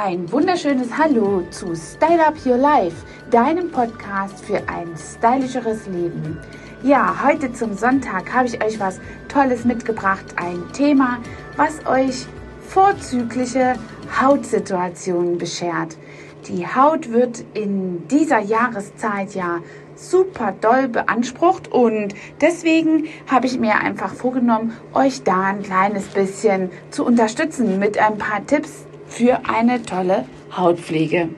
Ein 0.00 0.30
wunderschönes 0.30 0.96
Hallo 0.96 1.42
zu 1.50 1.74
Style 1.74 2.24
Up 2.24 2.36
Your 2.46 2.56
Life, 2.56 2.94
deinem 3.32 3.68
Podcast 3.72 4.44
für 4.44 4.58
ein 4.68 4.94
stylischeres 4.96 5.88
Leben. 5.88 6.38
Ja, 6.84 7.24
heute 7.26 7.52
zum 7.52 7.74
Sonntag 7.74 8.32
habe 8.32 8.46
ich 8.46 8.62
euch 8.62 8.78
was 8.78 9.00
Tolles 9.26 9.64
mitgebracht. 9.64 10.24
Ein 10.36 10.62
Thema, 10.72 11.18
was 11.56 11.84
euch 11.84 12.26
vorzügliche 12.60 13.74
Hautsituationen 14.22 15.36
beschert. 15.36 15.96
Die 16.46 16.64
Haut 16.64 17.10
wird 17.10 17.42
in 17.54 18.06
dieser 18.06 18.38
Jahreszeit 18.38 19.34
ja 19.34 19.58
super 19.96 20.54
doll 20.60 20.86
beansprucht 20.86 21.72
und 21.72 22.14
deswegen 22.40 23.06
habe 23.26 23.46
ich 23.46 23.58
mir 23.58 23.74
einfach 23.74 24.14
vorgenommen, 24.14 24.74
euch 24.94 25.24
da 25.24 25.46
ein 25.46 25.64
kleines 25.64 26.06
bisschen 26.06 26.70
zu 26.92 27.04
unterstützen 27.04 27.80
mit 27.80 27.98
ein 27.98 28.16
paar 28.16 28.46
Tipps 28.46 28.86
für 29.08 29.40
eine 29.48 29.82
tolle 29.82 30.24
Hautpflege. 30.56 31.30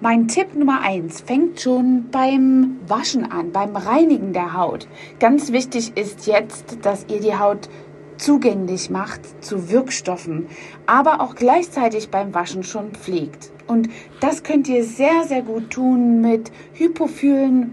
Mein 0.00 0.26
Tipp 0.26 0.54
Nummer 0.54 0.80
eins 0.80 1.20
fängt 1.20 1.60
schon 1.60 2.10
beim 2.10 2.78
Waschen 2.88 3.30
an, 3.30 3.52
beim 3.52 3.76
Reinigen 3.76 4.32
der 4.32 4.54
Haut. 4.54 4.88
Ganz 5.20 5.52
wichtig 5.52 5.96
ist 5.96 6.26
jetzt, 6.26 6.78
dass 6.82 7.06
ihr 7.08 7.20
die 7.20 7.36
Haut 7.36 7.68
zugänglich 8.16 8.90
macht 8.90 9.44
zu 9.44 9.70
Wirkstoffen, 9.70 10.46
aber 10.86 11.20
auch 11.20 11.34
gleichzeitig 11.34 12.10
beim 12.10 12.34
Waschen 12.34 12.64
schon 12.64 12.90
pflegt. 12.92 13.52
Und 13.66 13.88
das 14.20 14.42
könnt 14.42 14.68
ihr 14.68 14.84
sehr, 14.84 15.24
sehr 15.24 15.42
gut 15.42 15.70
tun 15.70 16.20
mit 16.20 16.50
hypophilen 16.72 17.72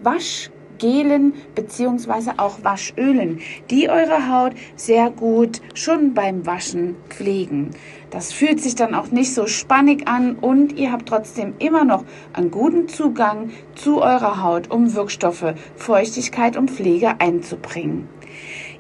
Waschgelen 0.80 1.34
beziehungsweise 1.56 2.34
auch 2.38 2.64
Waschölen, 2.64 3.40
die 3.70 3.90
eure 3.90 4.30
Haut 4.30 4.54
sehr 4.78 5.10
gut 5.10 5.62
schon 5.74 6.14
beim 6.14 6.46
Waschen 6.46 6.96
pflegen. 7.10 7.72
Das 8.12 8.32
fühlt 8.32 8.62
sich 8.62 8.76
dann 8.76 8.96
auch 8.96 9.12
nicht 9.12 9.34
so 9.34 9.46
spannig 9.46 10.08
an 10.08 10.36
und 10.36 10.78
ihr 10.78 10.92
habt 10.92 11.10
trotzdem 11.10 11.54
immer 11.60 11.84
noch 11.84 12.06
einen 12.34 12.50
guten 12.50 12.88
Zugang 12.88 13.52
zu 13.76 14.02
eurer 14.02 14.42
Haut, 14.42 14.72
um 14.72 14.96
Wirkstoffe, 14.96 15.54
Feuchtigkeit 15.76 16.56
und 16.56 16.72
Pflege 16.72 17.20
einzubringen. 17.20 18.08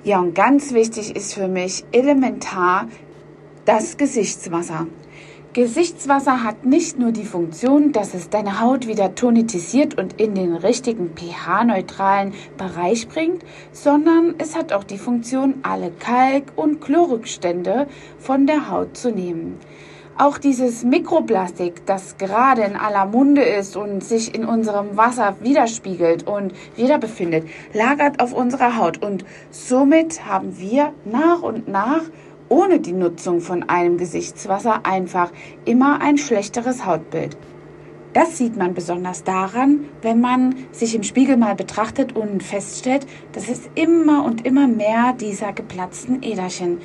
Ja, 0.03 0.19
und 0.19 0.33
ganz 0.33 0.73
wichtig 0.73 1.15
ist 1.15 1.33
für 1.33 1.49
mich 1.49 1.83
elementar 1.91 2.87
das 3.65 3.97
Gesichtswasser. 3.97 4.87
Gesichtswasser 5.53 6.43
hat 6.43 6.63
nicht 6.63 6.99
nur 6.99 7.11
die 7.11 7.25
Funktion, 7.25 7.91
dass 7.91 8.13
es 8.13 8.29
deine 8.29 8.61
Haut 8.61 8.85
wieder 8.85 9.15
tonitisiert 9.15 9.97
und 9.97 10.21
in 10.21 10.35
den 10.35 10.53
richtigen 10.53 11.15
pH-neutralen 11.15 12.35
Bereich 12.55 13.07
bringt, 13.07 13.43
sondern 13.71 14.35
es 14.37 14.55
hat 14.55 14.73
auch 14.73 14.83
die 14.83 14.99
Funktion, 14.99 15.55
alle 15.63 15.89
Kalk- 15.89 16.51
und 16.55 16.81
Chlorrückstände 16.81 17.87
von 18.19 18.45
der 18.45 18.69
Haut 18.69 18.95
zu 18.95 19.09
nehmen. 19.09 19.57
Auch 20.19 20.37
dieses 20.37 20.83
Mikroplastik, 20.83 21.83
das 21.87 22.17
gerade 22.17 22.61
in 22.61 22.75
aller 22.75 23.07
Munde 23.07 23.41
ist 23.41 23.75
und 23.75 24.03
sich 24.03 24.35
in 24.35 24.45
unserem 24.45 24.97
Wasser 24.97 25.37
widerspiegelt 25.39 26.27
und 26.27 26.53
wiederbefindet, 26.75 27.47
lagert 27.73 28.21
auf 28.21 28.33
unserer 28.33 28.77
Haut 28.77 29.01
und 29.01 29.25
somit 29.49 30.27
haben 30.27 30.59
wir 30.59 30.93
nach 31.05 31.41
und 31.41 31.67
nach 31.67 32.03
ohne 32.49 32.79
die 32.79 32.93
Nutzung 32.93 33.39
von 33.39 33.69
einem 33.69 33.97
Gesichtswasser 33.97 34.85
einfach 34.85 35.31
immer 35.65 36.01
ein 36.01 36.17
schlechteres 36.17 36.85
Hautbild. 36.85 37.37
Das 38.13 38.37
sieht 38.37 38.57
man 38.57 38.73
besonders 38.73 39.23
daran, 39.23 39.85
wenn 40.01 40.19
man 40.19 40.55
sich 40.71 40.95
im 40.95 41.03
Spiegel 41.03 41.37
mal 41.37 41.55
betrachtet 41.55 42.15
und 42.15 42.41
feststellt, 42.41 43.05
dass 43.33 43.47
es 43.49 43.69
immer 43.75 44.25
und 44.25 44.47
immer 44.47 44.67
mehr 44.67 45.13
dieser 45.13 45.53
geplatzten 45.53 46.23
Äderchen 46.23 46.79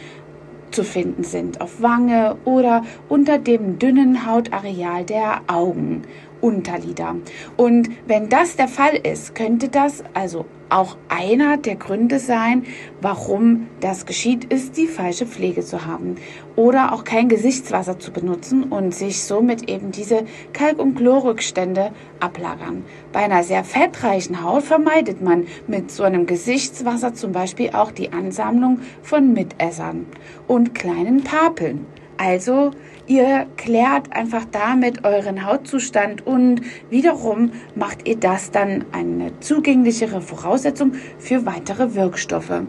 zu 0.71 0.85
finden 0.85 1.25
sind, 1.25 1.61
auf 1.61 1.81
Wange 1.81 2.37
oder 2.45 2.83
unter 3.09 3.39
dem 3.39 3.79
dünnen 3.79 4.27
Hautareal 4.27 5.05
der 5.05 5.43
Augen. 5.47 6.03
Unterlider. 6.45 7.17
Und 7.57 7.89
wenn 8.07 8.29
das 8.29 8.57
der 8.57 8.69
Fall 8.69 8.97
ist, 8.97 9.35
könnte 9.35 9.71
das 9.71 10.05
also 10.13 10.45
auch 10.69 10.99
einer 11.09 11.57
der 11.57 11.77
Gründe 11.77 12.19
sein, 12.19 12.65
warum 13.01 13.69
das 13.81 14.05
geschieht, 14.05 14.45
ist 14.53 14.77
die 14.77 14.87
falsche 14.87 15.25
Pflege 15.25 15.65
zu 15.65 15.87
haben 15.87 16.17
oder 16.55 16.93
auch 16.93 17.05
kein 17.05 17.31
Gesichtswasser 17.31 17.99
zu 17.99 18.13
benutzen 18.13 18.65
und 18.65 18.95
sich 18.95 19.25
somit 19.25 19.71
eben 19.71 19.91
diese 19.91 20.25
Kalk- 20.53 20.81
und 20.81 20.97
Chlorrückstände 20.97 21.93
ablagern. 22.21 22.85
Bei 23.11 23.21
einer 23.21 23.43
sehr 23.43 23.65
fettreichen 23.65 24.45
Haut 24.45 24.65
vermeidet 24.65 25.23
man 25.23 25.47
mit 25.67 25.91
so 25.91 26.03
einem 26.03 26.27
Gesichtswasser 26.27 27.15
zum 27.15 27.33
Beispiel 27.33 27.71
auch 27.71 27.91
die 27.91 28.13
Ansammlung 28.13 28.81
von 29.03 29.33
Mitessern 29.33 30.05
und 30.47 30.75
kleinen 30.75 31.25
Papeln. 31.25 31.87
Also 32.17 32.71
ihr 33.07 33.47
klärt 33.57 34.13
einfach 34.13 34.45
damit 34.51 35.05
euren 35.05 35.47
Hautzustand 35.47 36.27
und 36.27 36.61
wiederum 36.91 37.53
macht 37.75 38.07
ihr 38.09 38.17
das 38.17 38.51
dann 38.51 38.85
eine 38.93 39.39
zugänglichere 39.41 40.21
Voraussetzung 40.21 40.93
für 41.19 41.47
weitere 41.47 41.95
Wirkstoffe. 41.95 42.63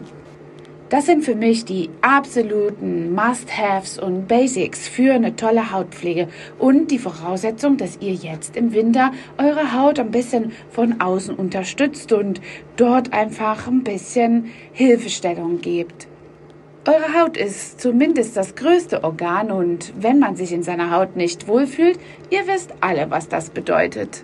Das 0.88 1.06
sind 1.06 1.24
für 1.24 1.34
mich 1.34 1.64
die 1.64 1.90
absoluten 2.00 3.12
Must-Haves 3.12 3.98
und 3.98 4.28
Basics 4.28 4.86
für 4.86 5.14
eine 5.14 5.34
tolle 5.34 5.72
Hautpflege 5.72 6.28
und 6.60 6.92
die 6.92 7.00
Voraussetzung, 7.00 7.76
dass 7.76 7.98
ihr 8.00 8.12
jetzt 8.12 8.56
im 8.56 8.72
Winter 8.72 9.10
eure 9.36 9.72
Haut 9.72 9.98
ein 9.98 10.12
bisschen 10.12 10.52
von 10.70 11.00
außen 11.00 11.34
unterstützt 11.34 12.12
und 12.12 12.40
dort 12.76 13.12
einfach 13.12 13.66
ein 13.66 13.82
bisschen 13.82 14.52
Hilfestellung 14.72 15.60
gebt. 15.60 16.06
Eure 16.88 17.20
Haut 17.20 17.36
ist 17.36 17.80
zumindest 17.80 18.36
das 18.36 18.54
größte 18.54 19.02
Organ 19.02 19.50
und 19.50 19.92
wenn 20.00 20.20
man 20.20 20.36
sich 20.36 20.52
in 20.52 20.62
seiner 20.62 20.92
Haut 20.92 21.16
nicht 21.16 21.48
wohlfühlt, 21.48 21.98
ihr 22.30 22.46
wisst 22.46 22.74
alle, 22.80 23.10
was 23.10 23.28
das 23.28 23.50
bedeutet. 23.50 24.22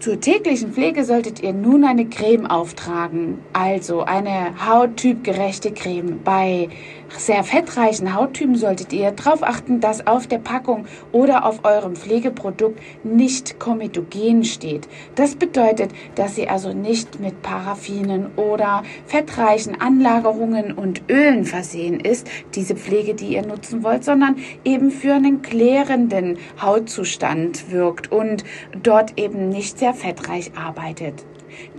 Zur 0.00 0.18
täglichen 0.20 0.72
Pflege 0.72 1.04
solltet 1.04 1.42
ihr 1.42 1.52
nun 1.52 1.84
eine 1.84 2.06
Creme 2.06 2.46
auftragen, 2.46 3.40
also 3.52 4.00
eine 4.00 4.54
hauttypgerechte 4.66 5.72
Creme. 5.72 6.20
Bei 6.24 6.70
sehr 7.10 7.44
fettreichen 7.44 8.14
Hauttypen 8.14 8.56
solltet 8.56 8.92
ihr 8.92 9.10
darauf 9.10 9.42
achten, 9.42 9.80
dass 9.80 10.06
auf 10.06 10.26
der 10.26 10.38
Packung 10.38 10.86
oder 11.12 11.44
auf 11.44 11.64
eurem 11.64 11.96
Pflegeprodukt 11.96 12.80
nicht 13.02 13.58
komedogen 13.58 14.44
steht. 14.44 14.88
Das 15.14 15.36
bedeutet, 15.36 15.90
dass 16.14 16.34
sie 16.34 16.48
also 16.48 16.72
nicht 16.72 17.20
mit 17.20 17.42
Paraffinen 17.42 18.26
oder 18.36 18.82
fettreichen 19.06 19.80
Anlagerungen 19.80 20.72
und 20.72 21.02
Ölen 21.10 21.44
versehen 21.44 22.00
ist, 22.00 22.28
diese 22.54 22.76
Pflege, 22.76 23.14
die 23.14 23.34
ihr 23.34 23.46
nutzen 23.46 23.82
wollt, 23.82 24.04
sondern 24.04 24.36
eben 24.64 24.90
für 24.90 25.14
einen 25.14 25.42
klärenden 25.42 26.38
Hautzustand 26.60 27.70
wirkt 27.70 28.10
und 28.10 28.44
dort 28.82 29.18
eben 29.18 29.48
nicht 29.48 29.78
sehr 29.78 29.94
fettreich 29.94 30.52
arbeitet. 30.56 31.24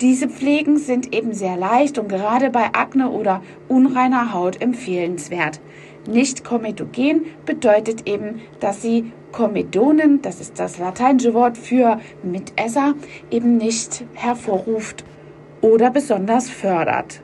Diese 0.01 0.27
Pflegen 0.29 0.77
sind 0.77 1.13
eben 1.13 1.33
sehr 1.33 1.57
leicht 1.57 1.97
und 1.97 2.09
gerade 2.09 2.49
bei 2.49 2.73
Akne 2.73 3.09
oder 3.09 3.41
unreiner 3.67 4.33
Haut 4.33 4.61
empfehlenswert. 4.61 5.59
Nicht 6.07 6.43
komedogen 6.43 7.25
bedeutet 7.45 8.07
eben, 8.07 8.41
dass 8.59 8.81
sie 8.81 9.11
Komedonen, 9.31 10.21
das 10.21 10.39
ist 10.39 10.59
das 10.59 10.77
lateinische 10.77 11.33
Wort 11.33 11.57
für 11.57 11.99
Mitesser, 12.23 12.93
eben 13.31 13.57
nicht 13.57 14.05
hervorruft 14.13 15.03
oder 15.61 15.89
besonders 15.89 16.49
fördert. 16.49 17.21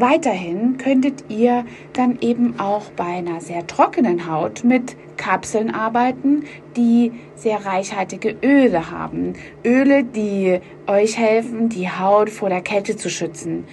Weiterhin 0.00 0.78
könntet 0.78 1.24
ihr 1.28 1.66
dann 1.92 2.18
eben 2.22 2.58
auch 2.58 2.84
bei 2.96 3.04
einer 3.04 3.42
sehr 3.42 3.66
trockenen 3.66 4.30
Haut 4.32 4.64
mit 4.64 4.96
Kapseln 5.18 5.70
arbeiten, 5.74 6.44
die 6.74 7.12
sehr 7.36 7.66
reichhaltige 7.66 8.34
Öle 8.42 8.90
haben. 8.90 9.34
Öle, 9.62 10.04
die 10.04 10.58
euch 10.86 11.18
helfen, 11.18 11.68
die 11.68 11.90
Haut 11.90 12.30
vor 12.30 12.48
der 12.48 12.62
Kälte 12.62 12.96
zu 12.96 13.10
schützen. 13.10 13.64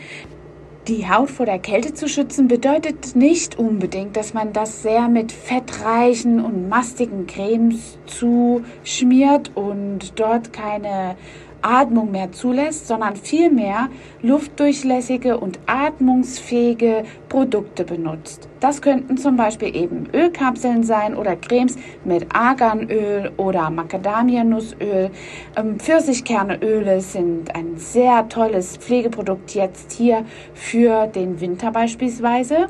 Die 0.89 1.09
Haut 1.09 1.31
vor 1.31 1.45
der 1.45 1.59
Kälte 1.59 1.93
zu 1.93 2.09
schützen 2.09 2.49
bedeutet 2.49 3.15
nicht 3.15 3.57
unbedingt, 3.57 4.17
dass 4.17 4.33
man 4.33 4.51
das 4.51 4.81
sehr 4.81 5.07
mit 5.07 5.31
fettreichen 5.31 6.43
und 6.43 6.67
mastigen 6.67 7.25
Cremes 7.25 7.97
zuschmiert 8.05 9.51
und 9.55 10.19
dort 10.19 10.51
keine 10.51 11.15
Atmung 11.61 12.11
mehr 12.11 12.31
zulässt, 12.31 12.87
sondern 12.87 13.15
vielmehr 13.15 13.89
luftdurchlässige 14.21 15.37
und 15.37 15.59
atmungsfähige 15.65 17.03
Produkte 17.29 17.83
benutzt. 17.83 18.47
Das 18.59 18.81
könnten 18.81 19.17
zum 19.17 19.37
Beispiel 19.37 19.75
eben 19.75 20.07
Ölkapseln 20.13 20.83
sein 20.83 21.15
oder 21.15 21.35
Cremes 21.35 21.77
mit 22.03 22.25
Arganöl 22.33 23.31
oder 23.37 23.69
Macadamianussöl. 23.69 25.11
Ähm, 25.55 25.79
Pfirsichkerneöle 25.79 27.01
sind 27.01 27.55
ein 27.55 27.77
sehr 27.77 28.27
tolles 28.29 28.77
Pflegeprodukt 28.77 29.53
jetzt 29.53 29.91
hier 29.91 30.25
für 30.53 31.07
den 31.07 31.39
Winter 31.39 31.71
beispielsweise 31.71 32.67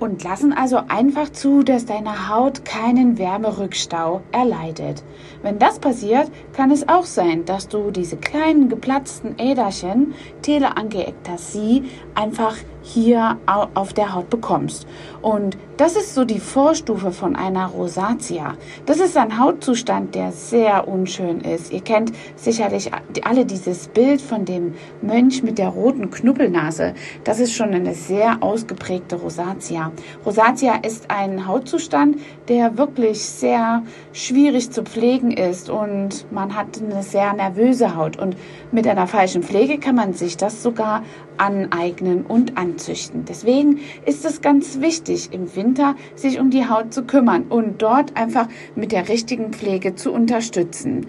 und 0.00 0.24
lassen 0.24 0.52
also 0.52 0.80
einfach 0.88 1.30
zu, 1.30 1.62
dass 1.62 1.84
deine 1.84 2.28
Haut 2.28 2.64
keinen 2.64 3.18
Wärmerückstau 3.18 4.22
erleidet. 4.32 5.04
Wenn 5.42 5.58
das 5.58 5.78
passiert, 5.78 6.30
kann 6.54 6.70
es 6.70 6.88
auch 6.88 7.04
sein, 7.04 7.44
dass 7.44 7.68
du 7.68 7.90
diese 7.90 8.16
kleinen 8.16 8.68
geplatzten 8.68 9.38
Äderchen, 9.38 10.14
Teleangiektasie, 10.42 11.84
einfach 12.14 12.56
hier 12.82 13.38
auf 13.74 13.92
der 13.92 14.14
Haut 14.14 14.30
bekommst. 14.30 14.86
Und 15.22 15.58
das 15.76 15.96
ist 15.96 16.14
so 16.14 16.24
die 16.24 16.40
Vorstufe 16.40 17.10
von 17.10 17.36
einer 17.36 17.66
Rosatia. 17.66 18.54
Das 18.86 19.00
ist 19.00 19.16
ein 19.16 19.38
Hautzustand, 19.38 20.14
der 20.14 20.32
sehr 20.32 20.88
unschön 20.88 21.40
ist. 21.40 21.72
Ihr 21.72 21.80
kennt 21.80 22.12
sicherlich 22.36 22.90
alle 23.24 23.46
dieses 23.46 23.88
Bild 23.88 24.20
von 24.20 24.44
dem 24.44 24.74
Mönch 25.02 25.42
mit 25.42 25.58
der 25.58 25.68
roten 25.68 26.10
Knubbelnase. 26.10 26.94
Das 27.24 27.40
ist 27.40 27.54
schon 27.54 27.74
eine 27.74 27.94
sehr 27.94 28.42
ausgeprägte 28.42 29.16
Rosatia. 29.16 29.92
Rosatia 30.24 30.76
ist 30.86 31.10
ein 31.10 31.46
Hautzustand, 31.46 32.18
der 32.48 32.76
wirklich 32.76 33.22
sehr 33.24 33.82
schwierig 34.12 34.70
zu 34.70 34.82
pflegen 34.82 35.30
ist 35.30 35.70
und 35.70 36.30
man 36.30 36.54
hat 36.54 36.80
eine 36.82 37.02
sehr 37.02 37.32
nervöse 37.32 37.96
Haut. 37.96 38.18
Und 38.18 38.36
mit 38.72 38.86
einer 38.86 39.06
falschen 39.06 39.42
Pflege 39.42 39.78
kann 39.78 39.94
man 39.94 40.12
sich 40.12 40.36
das 40.36 40.62
sogar 40.62 41.02
aneignen 41.36 42.26
und 42.26 42.58
anzüchten. 42.70 43.24
Deswegen 43.24 43.80
ist 44.06 44.24
es 44.24 44.40
ganz 44.40 44.80
wichtig, 44.80 45.32
im 45.32 45.54
Winter 45.54 45.96
sich 46.14 46.38
um 46.38 46.50
die 46.50 46.68
Haut 46.68 46.94
zu 46.94 47.04
kümmern 47.04 47.44
und 47.48 47.82
dort 47.82 48.16
einfach 48.16 48.48
mit 48.74 48.92
der 48.92 49.08
richtigen 49.08 49.52
Pflege 49.52 49.94
zu 49.94 50.12
unterstützen. 50.12 51.06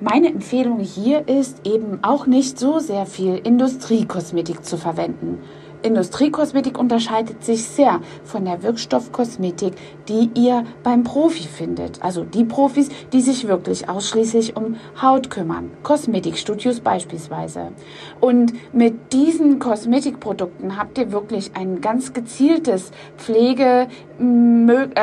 Meine 0.00 0.28
Empfehlung 0.28 0.80
hier 0.80 1.28
ist 1.28 1.64
eben 1.64 2.02
auch 2.02 2.26
nicht 2.26 2.58
so 2.58 2.80
sehr 2.80 3.06
viel 3.06 3.40
Industriekosmetik 3.44 4.64
zu 4.64 4.76
verwenden. 4.76 5.38
Industriekosmetik 5.82 6.78
unterscheidet 6.78 7.44
sich 7.44 7.64
sehr 7.64 8.00
von 8.24 8.44
der 8.44 8.62
Wirkstoffkosmetik, 8.62 9.74
die 10.08 10.30
ihr 10.34 10.64
beim 10.82 11.02
Profi 11.04 11.48
findet. 11.48 12.02
Also 12.02 12.24
die 12.24 12.44
Profis, 12.44 12.88
die 13.12 13.20
sich 13.20 13.48
wirklich 13.48 13.88
ausschließlich 13.88 14.56
um 14.56 14.76
Haut 15.00 15.30
kümmern. 15.30 15.70
Kosmetikstudios 15.82 16.80
beispielsweise. 16.80 17.72
Und 18.20 18.52
mit 18.72 19.12
diesen 19.12 19.58
Kosmetikprodukten 19.58 20.76
habt 20.76 20.98
ihr 20.98 21.12
wirklich 21.12 21.52
ein 21.54 21.80
ganz 21.80 22.12
gezieltes 22.12 22.92
Pflege, 23.16 23.88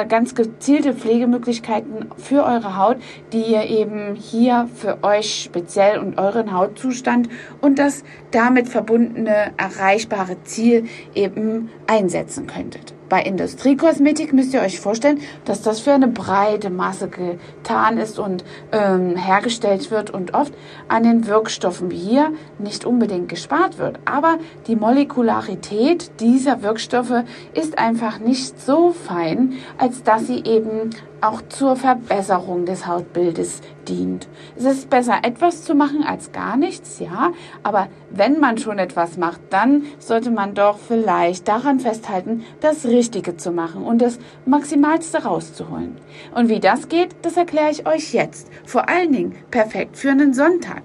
ganz 0.07 0.35
gezielte 0.35 0.93
Pflegemöglichkeiten 0.93 2.07
für 2.17 2.43
eure 2.43 2.77
Haut, 2.77 2.97
die 3.33 3.41
ihr 3.41 3.63
eben 3.63 4.15
hier 4.15 4.67
für 4.75 5.03
euch 5.03 5.43
speziell 5.43 5.99
und 5.99 6.17
euren 6.17 6.53
Hautzustand 6.53 7.29
und 7.61 7.79
das 7.79 8.03
damit 8.31 8.69
verbundene 8.69 9.51
erreichbare 9.57 10.41
Ziel 10.43 10.85
eben 11.15 11.69
einsetzen 11.87 12.47
könntet. 12.47 12.93
Bei 13.09 13.23
Industriekosmetik 13.23 14.33
müsst 14.33 14.53
ihr 14.53 14.61
euch 14.61 14.79
vorstellen, 14.79 15.19
dass 15.45 15.63
das 15.63 15.79
für 15.79 15.91
eine 15.91 16.07
breite 16.07 16.69
Masse 16.69 17.09
getan 17.09 17.97
ist 17.97 18.19
und 18.19 18.43
ähm, 18.71 19.15
hergestellt 19.15 19.89
wird 19.89 20.11
und 20.11 20.35
oft 20.35 20.53
an 20.87 21.01
den 21.01 21.25
Wirkstoffen 21.25 21.89
wie 21.89 21.97
hier 21.97 22.31
nicht 22.59 22.85
unbedingt 22.85 23.27
gespart 23.27 23.79
wird. 23.79 23.99
Aber 24.05 24.37
die 24.67 24.75
Molekularität 24.75 26.11
dieser 26.19 26.61
Wirkstoffe 26.61 27.23
ist 27.55 27.79
einfach 27.79 28.19
nicht 28.19 28.61
so 28.61 28.91
fein, 28.91 29.53
als 29.79 30.03
dass 30.03 30.27
sie 30.27 30.43
eben 30.43 30.91
auch 31.21 31.41
zur 31.49 31.75
Verbesserung 31.75 32.65
des 32.65 32.87
Hautbildes 32.87 33.61
dient. 33.87 34.27
Es 34.55 34.65
ist 34.65 34.89
besser, 34.89 35.19
etwas 35.23 35.63
zu 35.63 35.75
machen 35.75 36.03
als 36.03 36.31
gar 36.31 36.57
nichts, 36.57 36.99
ja, 36.99 37.31
aber 37.63 37.87
wenn 38.09 38.39
man 38.39 38.57
schon 38.57 38.79
etwas 38.79 39.17
macht, 39.17 39.41
dann 39.49 39.83
sollte 39.99 40.31
man 40.31 40.53
doch 40.53 40.77
vielleicht 40.77 41.47
daran 41.47 41.79
festhalten, 41.79 42.43
das 42.61 42.85
Richtige 42.85 43.37
zu 43.37 43.51
machen 43.51 43.83
und 43.83 44.01
das 44.01 44.19
Maximalste 44.45 45.23
rauszuholen. 45.23 45.97
Und 46.35 46.49
wie 46.49 46.59
das 46.59 46.89
geht, 46.89 47.15
das 47.21 47.37
erkläre 47.37 47.71
ich 47.71 47.87
euch 47.87 48.13
jetzt. 48.13 48.49
Vor 48.65 48.89
allen 48.89 49.11
Dingen 49.11 49.35
perfekt 49.51 49.97
für 49.97 50.11
einen 50.11 50.33
Sonntag. 50.33 50.83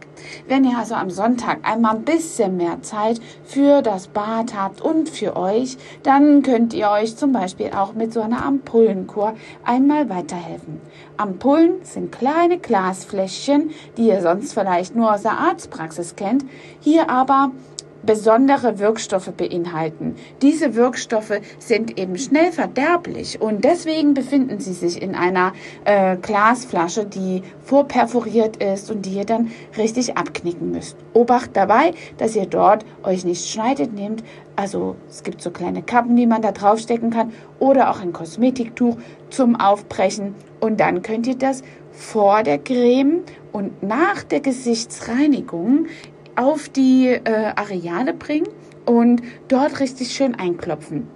Wenn 0.48 0.64
ihr 0.64 0.78
also 0.78 0.94
am 0.94 1.10
Sonntag 1.10 1.58
einmal 1.62 1.96
ein 1.96 2.04
bisschen 2.04 2.56
mehr 2.56 2.82
Zeit 2.82 3.20
für 3.44 3.82
das 3.82 4.08
Bad 4.08 4.54
habt 4.56 4.80
und 4.80 5.08
für 5.08 5.36
euch, 5.36 5.76
dann 6.02 6.42
könnt 6.42 6.74
ihr 6.74 6.90
euch 6.90 7.16
zum 7.16 7.32
Beispiel 7.32 7.70
auch 7.76 7.94
mit 7.94 8.12
so 8.12 8.20
einer 8.20 8.44
Ampullenkur 8.44 9.34
einmal 9.64 10.08
weiterhelfen. 10.08 10.80
Ampullen 11.16 11.84
sind 11.84 12.12
kleine 12.12 12.58
Glasfläschchen, 12.58 13.70
die 13.96 14.08
ihr 14.08 14.20
sonst 14.20 14.54
vielleicht 14.54 14.96
nur 14.96 15.12
aus 15.14 15.22
der 15.22 15.38
Arztpraxis 15.38 16.16
kennt, 16.16 16.44
hier 16.80 17.08
aber 17.08 17.50
besondere 18.06 18.78
Wirkstoffe 18.78 19.32
beinhalten. 19.32 20.16
Diese 20.42 20.74
Wirkstoffe 20.74 21.40
sind 21.58 21.98
eben 21.98 22.18
schnell 22.18 22.52
verderblich 22.52 23.40
und 23.40 23.64
deswegen 23.64 24.14
befinden 24.14 24.60
sie 24.60 24.72
sich 24.72 25.00
in 25.00 25.14
einer 25.14 25.52
äh, 25.84 26.16
Glasflasche, 26.16 27.06
die 27.06 27.42
vorperforiert 27.62 28.62
ist 28.62 28.90
und 28.90 29.06
die 29.06 29.14
ihr 29.14 29.24
dann 29.24 29.50
richtig 29.76 30.16
abknicken 30.16 30.70
müsst. 30.70 30.96
Obacht 31.12 31.50
dabei, 31.54 31.92
dass 32.18 32.36
ihr 32.36 32.46
dort 32.46 32.84
euch 33.02 33.24
nicht 33.24 33.48
schneidet, 33.48 33.92
nehmt 33.92 34.22
also 34.56 34.94
es 35.08 35.24
gibt 35.24 35.42
so 35.42 35.50
kleine 35.50 35.82
Kappen, 35.82 36.14
die 36.14 36.26
man 36.26 36.40
da 36.40 36.52
draufstecken 36.52 37.10
kann 37.10 37.32
oder 37.58 37.90
auch 37.90 38.00
ein 38.00 38.12
Kosmetiktuch 38.12 38.96
zum 39.30 39.56
Aufbrechen 39.56 40.34
und 40.60 40.78
dann 40.78 41.02
könnt 41.02 41.26
ihr 41.26 41.36
das 41.36 41.62
vor 41.90 42.42
der 42.42 42.58
Creme 42.58 43.22
und 43.52 43.82
nach 43.82 44.22
der 44.22 44.40
Gesichtsreinigung 44.40 45.86
auf 46.36 46.68
die 46.68 47.08
äh, 47.08 47.52
Areale 47.56 48.14
bringen 48.14 48.48
und 48.86 49.22
dort 49.48 49.80
richtig 49.80 50.12
schön 50.12 50.34
einklopfen. 50.34 51.08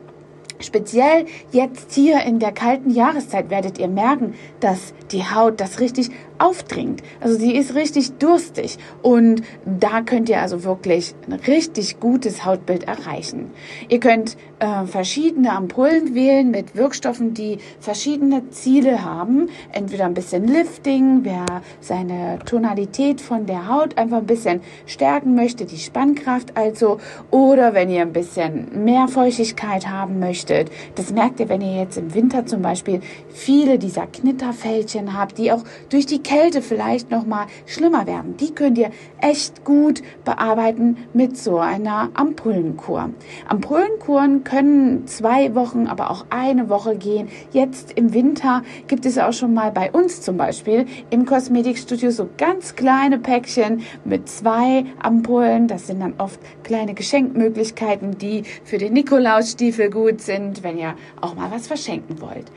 Speziell 0.60 1.26
jetzt 1.52 1.92
hier 1.92 2.22
in 2.22 2.40
der 2.40 2.50
kalten 2.50 2.90
Jahreszeit 2.90 3.48
werdet 3.48 3.78
ihr 3.78 3.86
merken, 3.86 4.34
dass 4.58 4.92
die 5.12 5.24
Haut 5.24 5.60
das 5.60 5.78
richtig 5.78 6.10
aufdringt. 6.38 7.02
Also 7.20 7.38
sie 7.38 7.54
ist 7.56 7.74
richtig 7.74 8.12
durstig 8.18 8.78
und 9.02 9.42
da 9.64 10.02
könnt 10.02 10.28
ihr 10.28 10.40
also 10.40 10.64
wirklich 10.64 11.14
ein 11.26 11.34
richtig 11.34 12.00
gutes 12.00 12.44
Hautbild 12.44 12.84
erreichen. 12.84 13.50
Ihr 13.88 14.00
könnt 14.00 14.36
äh, 14.58 14.86
verschiedene 14.86 15.52
Ampullen 15.52 16.14
wählen 16.14 16.50
mit 16.50 16.74
Wirkstoffen, 16.76 17.34
die 17.34 17.58
verschiedene 17.80 18.50
Ziele 18.50 19.04
haben. 19.04 19.48
Entweder 19.72 20.06
ein 20.06 20.14
bisschen 20.14 20.46
Lifting, 20.46 21.20
wer 21.22 21.44
seine 21.80 22.38
Tonalität 22.44 23.20
von 23.20 23.46
der 23.46 23.68
Haut 23.68 23.96
einfach 23.96 24.18
ein 24.18 24.26
bisschen 24.26 24.60
stärken 24.86 25.34
möchte, 25.34 25.64
die 25.64 25.78
Spannkraft 25.78 26.56
also, 26.56 26.98
oder 27.30 27.74
wenn 27.74 27.90
ihr 27.90 28.02
ein 28.02 28.12
bisschen 28.12 28.84
mehr 28.84 29.08
Feuchtigkeit 29.08 29.88
haben 29.88 30.18
möchtet. 30.18 30.70
Das 30.94 31.12
merkt 31.12 31.40
ihr, 31.40 31.48
wenn 31.48 31.60
ihr 31.60 31.76
jetzt 31.76 31.98
im 31.98 32.14
Winter 32.14 32.46
zum 32.46 32.62
Beispiel 32.62 33.00
viele 33.28 33.78
dieser 33.78 34.06
Knitterfältchen 34.06 35.16
habt, 35.16 35.38
die 35.38 35.52
auch 35.52 35.64
durch 35.88 36.06
die 36.06 36.22
Kälte 36.28 36.60
vielleicht 36.60 37.10
noch 37.10 37.24
mal 37.24 37.46
schlimmer 37.64 38.06
werden. 38.06 38.36
Die 38.36 38.54
könnt 38.54 38.76
ihr 38.76 38.90
echt 39.22 39.64
gut 39.64 40.02
bearbeiten 40.26 40.98
mit 41.14 41.38
so 41.38 41.56
einer 41.56 42.10
Ampullenkur. 42.12 43.08
Ampullenkuren 43.48 44.44
können 44.44 45.06
zwei 45.06 45.54
Wochen, 45.54 45.86
aber 45.86 46.10
auch 46.10 46.26
eine 46.28 46.68
Woche 46.68 46.96
gehen. 46.96 47.28
Jetzt 47.52 47.92
im 47.92 48.12
Winter 48.12 48.62
gibt 48.88 49.06
es 49.06 49.16
auch 49.16 49.32
schon 49.32 49.54
mal 49.54 49.70
bei 49.70 49.90
uns 49.90 50.20
zum 50.20 50.36
Beispiel 50.36 50.84
im 51.08 51.24
Kosmetikstudio 51.24 52.10
so 52.10 52.28
ganz 52.36 52.76
kleine 52.76 53.18
Päckchen 53.18 53.80
mit 54.04 54.28
zwei 54.28 54.84
Ampullen. 54.98 55.66
Das 55.66 55.86
sind 55.86 56.00
dann 56.00 56.12
oft 56.18 56.38
kleine 56.62 56.92
Geschenkmöglichkeiten, 56.92 58.18
die 58.18 58.42
für 58.64 58.76
den 58.76 58.92
Nikolausstiefel 58.92 59.88
gut 59.88 60.20
sind, 60.20 60.62
wenn 60.62 60.76
ihr 60.76 60.94
auch 61.22 61.34
mal 61.34 61.50
was 61.50 61.68
verschenken 61.68 62.20
wollt. 62.20 62.52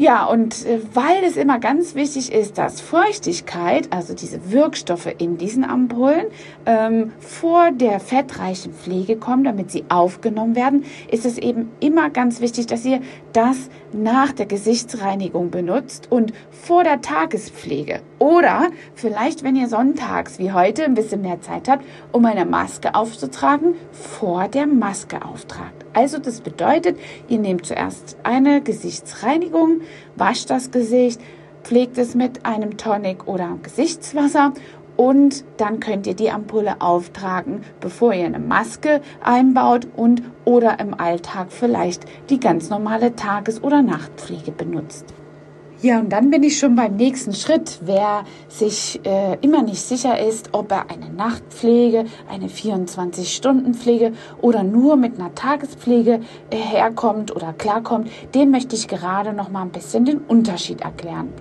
Ja, 0.00 0.24
und 0.24 0.64
äh, 0.64 0.80
weil 0.94 1.22
es 1.24 1.36
immer 1.36 1.58
ganz 1.58 1.94
wichtig 1.94 2.32
ist, 2.32 2.56
dass 2.56 2.80
Feuchtigkeit, 2.80 3.92
also 3.92 4.14
diese 4.14 4.50
Wirkstoffe 4.50 5.14
in 5.18 5.36
diesen 5.36 5.62
Ampullen, 5.62 6.24
ähm, 6.64 7.12
vor 7.18 7.70
der 7.70 8.00
fettreichen 8.00 8.72
Pflege 8.72 9.16
kommen, 9.16 9.44
damit 9.44 9.70
sie 9.70 9.84
aufgenommen 9.90 10.56
werden, 10.56 10.86
ist 11.10 11.26
es 11.26 11.36
eben 11.36 11.70
immer 11.80 12.08
ganz 12.08 12.40
wichtig, 12.40 12.66
dass 12.66 12.86
ihr 12.86 13.02
das 13.34 13.68
nach 13.92 14.32
der 14.32 14.46
Gesichtsreinigung 14.46 15.50
benutzt 15.50 16.10
und 16.10 16.32
vor 16.50 16.82
der 16.82 17.02
Tagespflege. 17.02 18.00
Oder 18.18 18.70
vielleicht, 18.94 19.44
wenn 19.44 19.54
ihr 19.54 19.68
sonntags 19.68 20.38
wie 20.38 20.52
heute 20.52 20.86
ein 20.86 20.94
bisschen 20.94 21.20
mehr 21.20 21.42
Zeit 21.42 21.68
habt, 21.68 21.84
um 22.10 22.24
eine 22.24 22.46
Maske 22.46 22.94
aufzutragen, 22.94 23.74
vor 23.92 24.48
der 24.48 24.66
Maske 24.66 25.22
auftragt. 25.22 25.79
Also 25.92 26.18
das 26.18 26.40
bedeutet, 26.40 26.98
ihr 27.28 27.38
nehmt 27.38 27.66
zuerst 27.66 28.16
eine 28.22 28.60
Gesichtsreinigung, 28.60 29.80
wascht 30.16 30.50
das 30.50 30.70
Gesicht, 30.70 31.20
pflegt 31.62 31.98
es 31.98 32.14
mit 32.14 32.46
einem 32.46 32.76
Tonic 32.76 33.26
oder 33.26 33.58
Gesichtswasser 33.62 34.52
und 34.96 35.44
dann 35.56 35.80
könnt 35.80 36.06
ihr 36.06 36.14
die 36.14 36.30
Ampulle 36.30 36.80
auftragen, 36.80 37.62
bevor 37.80 38.12
ihr 38.12 38.26
eine 38.26 38.38
Maske 38.38 39.00
einbaut 39.22 39.88
und 39.96 40.22
oder 40.44 40.78
im 40.78 40.92
Alltag 40.92 41.46
vielleicht 41.50 42.04
die 42.28 42.38
ganz 42.38 42.70
normale 42.70 43.16
Tages- 43.16 43.62
oder 43.62 43.82
Nachtpflege 43.82 44.52
benutzt. 44.52 45.06
Ja, 45.82 45.98
und 45.98 46.10
dann 46.10 46.30
bin 46.30 46.42
ich 46.42 46.58
schon 46.58 46.76
beim 46.76 46.96
nächsten 46.96 47.32
Schritt. 47.32 47.78
Wer 47.80 48.24
sich 48.48 49.00
äh, 49.06 49.38
immer 49.40 49.62
nicht 49.62 49.80
sicher 49.80 50.18
ist, 50.18 50.50
ob 50.52 50.70
er 50.72 50.90
eine 50.90 51.08
Nachtpflege, 51.08 52.04
eine 52.28 52.48
24-Stunden-Pflege 52.48 54.12
oder 54.42 54.62
nur 54.62 54.96
mit 54.96 55.18
einer 55.18 55.34
Tagespflege 55.34 56.20
äh, 56.50 56.56
herkommt 56.56 57.34
oder 57.34 57.54
klarkommt, 57.54 58.10
dem 58.34 58.50
möchte 58.50 58.76
ich 58.76 58.88
gerade 58.88 59.32
noch 59.32 59.48
mal 59.48 59.62
ein 59.62 59.70
bisschen 59.70 60.04
den 60.04 60.18
Unterschied 60.18 60.82
erklären. 60.82 61.32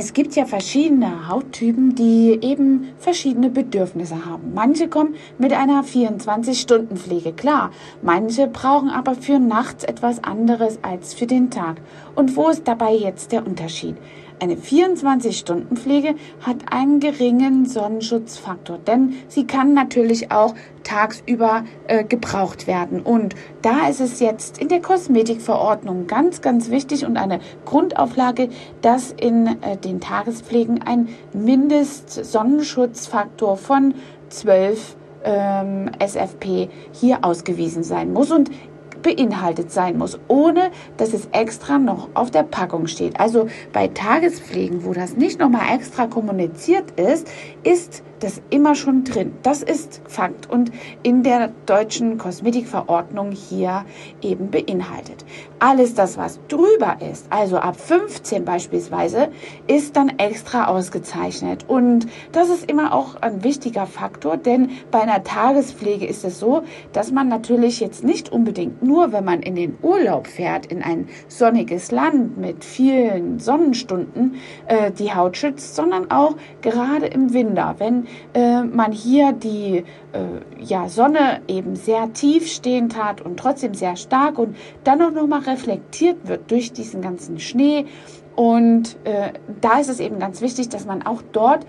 Es 0.00 0.12
gibt 0.12 0.36
ja 0.36 0.46
verschiedene 0.46 1.26
Hauttypen, 1.26 1.96
die 1.96 2.38
eben 2.40 2.90
verschiedene 3.00 3.50
Bedürfnisse 3.50 4.26
haben. 4.26 4.54
Manche 4.54 4.86
kommen 4.86 5.16
mit 5.38 5.52
einer 5.52 5.82
24-Stunden-Pflege 5.82 7.32
klar, 7.32 7.72
manche 8.00 8.46
brauchen 8.46 8.90
aber 8.90 9.16
für 9.16 9.40
nachts 9.40 9.82
etwas 9.82 10.22
anderes 10.22 10.78
als 10.82 11.14
für 11.14 11.26
den 11.26 11.50
Tag. 11.50 11.80
Und 12.14 12.36
wo 12.36 12.48
ist 12.48 12.68
dabei 12.68 12.94
jetzt 12.94 13.32
der 13.32 13.44
Unterschied? 13.44 13.96
Eine 14.40 14.54
24-Stunden-Pflege 14.54 16.14
hat 16.42 16.72
einen 16.72 17.00
geringen 17.00 17.66
Sonnenschutzfaktor, 17.66 18.78
denn 18.78 19.14
sie 19.26 19.48
kann 19.48 19.74
natürlich 19.74 20.30
auch 20.30 20.54
tagsüber 20.84 21.64
äh, 21.88 22.04
gebraucht 22.04 22.68
werden. 22.68 23.02
Und 23.02 23.34
da 23.62 23.88
ist 23.88 24.00
es 24.00 24.20
jetzt 24.20 24.58
in 24.58 24.68
der 24.68 24.80
Kosmetikverordnung 24.80 26.06
ganz, 26.06 26.40
ganz 26.40 26.70
wichtig 26.70 27.04
und 27.04 27.16
eine 27.16 27.40
Grundauflage, 27.64 28.48
dass 28.80 29.10
in 29.10 29.60
äh, 29.62 29.76
den 29.76 30.00
Tagespflegen 30.00 30.82
ein 30.82 31.08
Mindestsonnenschutzfaktor 31.32 33.56
von 33.56 33.94
12 34.28 34.94
ähm, 35.24 35.90
SFP 35.98 36.68
hier 36.92 37.24
ausgewiesen 37.24 37.82
sein 37.82 38.12
muss. 38.12 38.30
Und 38.30 38.52
beinhaltet 39.02 39.72
sein 39.72 39.98
muss, 39.98 40.18
ohne 40.28 40.70
dass 40.96 41.12
es 41.12 41.28
extra 41.32 41.78
noch 41.78 42.08
auf 42.14 42.30
der 42.30 42.42
Packung 42.42 42.86
steht. 42.86 43.18
Also 43.18 43.48
bei 43.72 43.88
Tagespflegen, 43.88 44.84
wo 44.84 44.92
das 44.92 45.16
nicht 45.16 45.38
nochmal 45.38 45.74
extra 45.74 46.06
kommuniziert 46.06 46.92
ist, 46.98 47.28
ist 47.62 48.02
das 48.20 48.42
immer 48.50 48.74
schon 48.74 49.04
drin. 49.04 49.32
Das 49.42 49.62
ist 49.62 50.00
Fakt 50.06 50.50
und 50.50 50.70
in 51.02 51.22
der 51.22 51.50
deutschen 51.66 52.18
Kosmetikverordnung 52.18 53.32
hier 53.32 53.84
eben 54.22 54.50
beinhaltet. 54.50 55.24
Alles 55.58 55.94
das, 55.94 56.16
was 56.16 56.38
drüber 56.48 56.98
ist, 57.10 57.26
also 57.30 57.58
ab 57.58 57.78
15 57.78 58.44
beispielsweise, 58.44 59.28
ist 59.66 59.96
dann 59.96 60.18
extra 60.18 60.66
ausgezeichnet. 60.66 61.64
Und 61.68 62.06
das 62.32 62.48
ist 62.48 62.70
immer 62.70 62.92
auch 62.92 63.16
ein 63.20 63.44
wichtiger 63.44 63.86
Faktor, 63.86 64.36
denn 64.36 64.70
bei 64.90 65.00
einer 65.00 65.22
Tagespflege 65.24 66.06
ist 66.06 66.24
es 66.24 66.38
so, 66.38 66.62
dass 66.92 67.12
man 67.12 67.28
natürlich 67.28 67.80
jetzt 67.80 68.04
nicht 68.04 68.30
unbedingt 68.30 68.82
nur, 68.82 69.12
wenn 69.12 69.24
man 69.24 69.40
in 69.42 69.54
den 69.54 69.78
Urlaub 69.82 70.26
fährt, 70.26 70.66
in 70.66 70.82
ein 70.82 71.08
sonniges 71.28 71.90
Land 71.90 72.38
mit 72.38 72.64
vielen 72.64 73.38
Sonnenstunden, 73.38 74.36
äh, 74.66 74.90
die 74.90 75.14
Haut 75.14 75.36
schützt, 75.36 75.76
sondern 75.76 76.10
auch 76.10 76.36
gerade 76.62 77.06
im 77.06 77.32
Winter, 77.32 77.74
wenn 77.78 78.07
äh, 78.34 78.62
man 78.62 78.92
hier 78.92 79.32
die 79.32 79.84
äh, 80.12 80.62
ja, 80.62 80.88
Sonne 80.88 81.40
eben 81.48 81.76
sehr 81.76 82.12
tief 82.12 82.50
stehend 82.50 83.02
hat 83.02 83.20
und 83.20 83.38
trotzdem 83.38 83.74
sehr 83.74 83.96
stark 83.96 84.38
und 84.38 84.56
dann 84.84 85.02
auch 85.02 85.10
nochmal 85.10 85.40
reflektiert 85.40 86.28
wird 86.28 86.50
durch 86.50 86.72
diesen 86.72 87.02
ganzen 87.02 87.38
Schnee. 87.38 87.86
Und 88.36 88.96
äh, 89.02 89.32
da 89.60 89.80
ist 89.80 89.88
es 89.88 89.98
eben 89.98 90.20
ganz 90.20 90.40
wichtig, 90.40 90.68
dass 90.68 90.86
man 90.86 91.04
auch 91.04 91.22
dort 91.32 91.66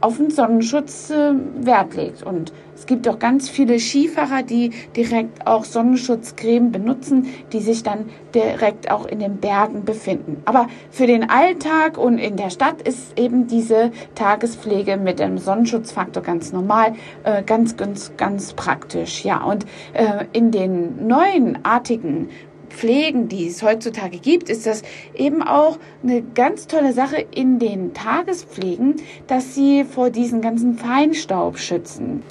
auf 0.00 0.16
den 0.16 0.30
Sonnenschutz 0.30 1.10
äh, 1.10 1.32
Wert 1.60 1.94
legt. 1.94 2.22
Und 2.22 2.52
es 2.74 2.86
gibt 2.86 3.06
auch 3.08 3.18
ganz 3.18 3.50
viele 3.50 3.78
Skifahrer, 3.78 4.42
die 4.42 4.70
direkt 4.96 5.46
auch 5.46 5.64
Sonnenschutzcreme 5.64 6.72
benutzen, 6.72 7.26
die 7.52 7.60
sich 7.60 7.82
dann 7.82 8.06
direkt 8.34 8.90
auch 8.90 9.04
in 9.04 9.18
den 9.18 9.36
Bergen 9.36 9.84
befinden. 9.84 10.40
Aber 10.46 10.66
für 10.90 11.06
den 11.06 11.28
Alltag 11.28 11.98
und 11.98 12.16
in 12.16 12.36
der 12.36 12.48
Stadt 12.48 12.80
ist 12.80 13.18
eben 13.18 13.46
diese 13.46 13.90
Tagespflege 14.14 14.96
mit 14.96 15.20
einem 15.20 15.36
Sonnenschutzfaktor 15.36 16.22
ganz 16.22 16.52
normal, 16.52 16.94
äh, 17.24 17.42
ganz, 17.42 17.76
ganz, 17.76 18.12
ganz 18.16 18.54
praktisch. 18.54 19.24
Ja, 19.24 19.44
und 19.44 19.66
äh, 19.92 20.24
in 20.32 20.50
den 20.50 21.06
neuen 21.06 21.62
artigen 21.64 22.30
Pflegen, 22.70 23.28
die 23.28 23.46
es 23.46 23.62
heutzutage 23.62 24.18
gibt, 24.18 24.48
ist 24.48 24.66
das 24.66 24.82
eben 25.14 25.42
auch 25.42 25.78
eine 26.02 26.22
ganz 26.22 26.66
tolle 26.66 26.92
Sache 26.92 27.24
in 27.34 27.58
den 27.58 27.92
Tagespflegen, 27.92 28.96
dass 29.26 29.54
sie 29.54 29.84
vor 29.84 30.10
diesen 30.10 30.40
ganzen 30.40 30.74
Feinstaub 30.74 31.58
schützen. 31.58 32.22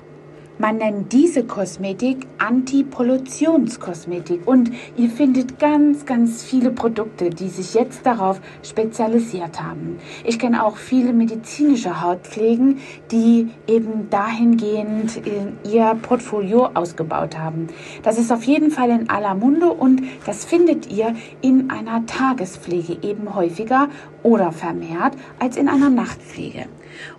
Man 0.62 0.76
nennt 0.76 1.14
diese 1.14 1.46
Kosmetik 1.46 2.28
Antipollutationskosmetik 2.38 4.46
und 4.46 4.70
ihr 4.98 5.10
findet 5.10 5.58
ganz, 5.58 6.06
ganz 6.06 6.44
viele 6.44 6.72
Produkte, 6.72 7.30
die 7.30 7.48
sich 7.48 7.76
jetzt 7.76 8.06
darauf 8.06 8.42
spezialisiert 8.62 9.64
haben. 9.64 10.00
Ich 10.26 10.38
kenne 10.38 10.66
auch 10.66 10.76
viele 10.76 11.14
medizinische 11.14 12.02
Hautpflegen, 12.02 12.80
die 13.10 13.48
eben 13.68 14.10
dahingehend 14.10 15.22
ihr 15.64 15.96
Portfolio 16.02 16.72
ausgebaut 16.74 17.38
haben. 17.38 17.68
Das 18.04 18.18
ist 18.18 18.30
auf 18.30 18.44
jeden 18.44 18.70
Fall 18.70 18.90
in 18.90 19.10
aller 19.10 19.36
Munde 19.36 19.72
und 19.72 20.02
das 20.26 20.44
findet 20.44 20.92
ihr 20.92 21.16
in 21.40 21.70
einer 21.70 22.06
Tagespflege 22.06 22.98
eben 23.02 23.34
häufiger 23.34 23.88
oder 24.24 24.52
vermehrt 24.52 25.14
als 25.40 25.56
in 25.56 25.70
einer 25.70 25.90
Nachtpflege. 25.90 26.66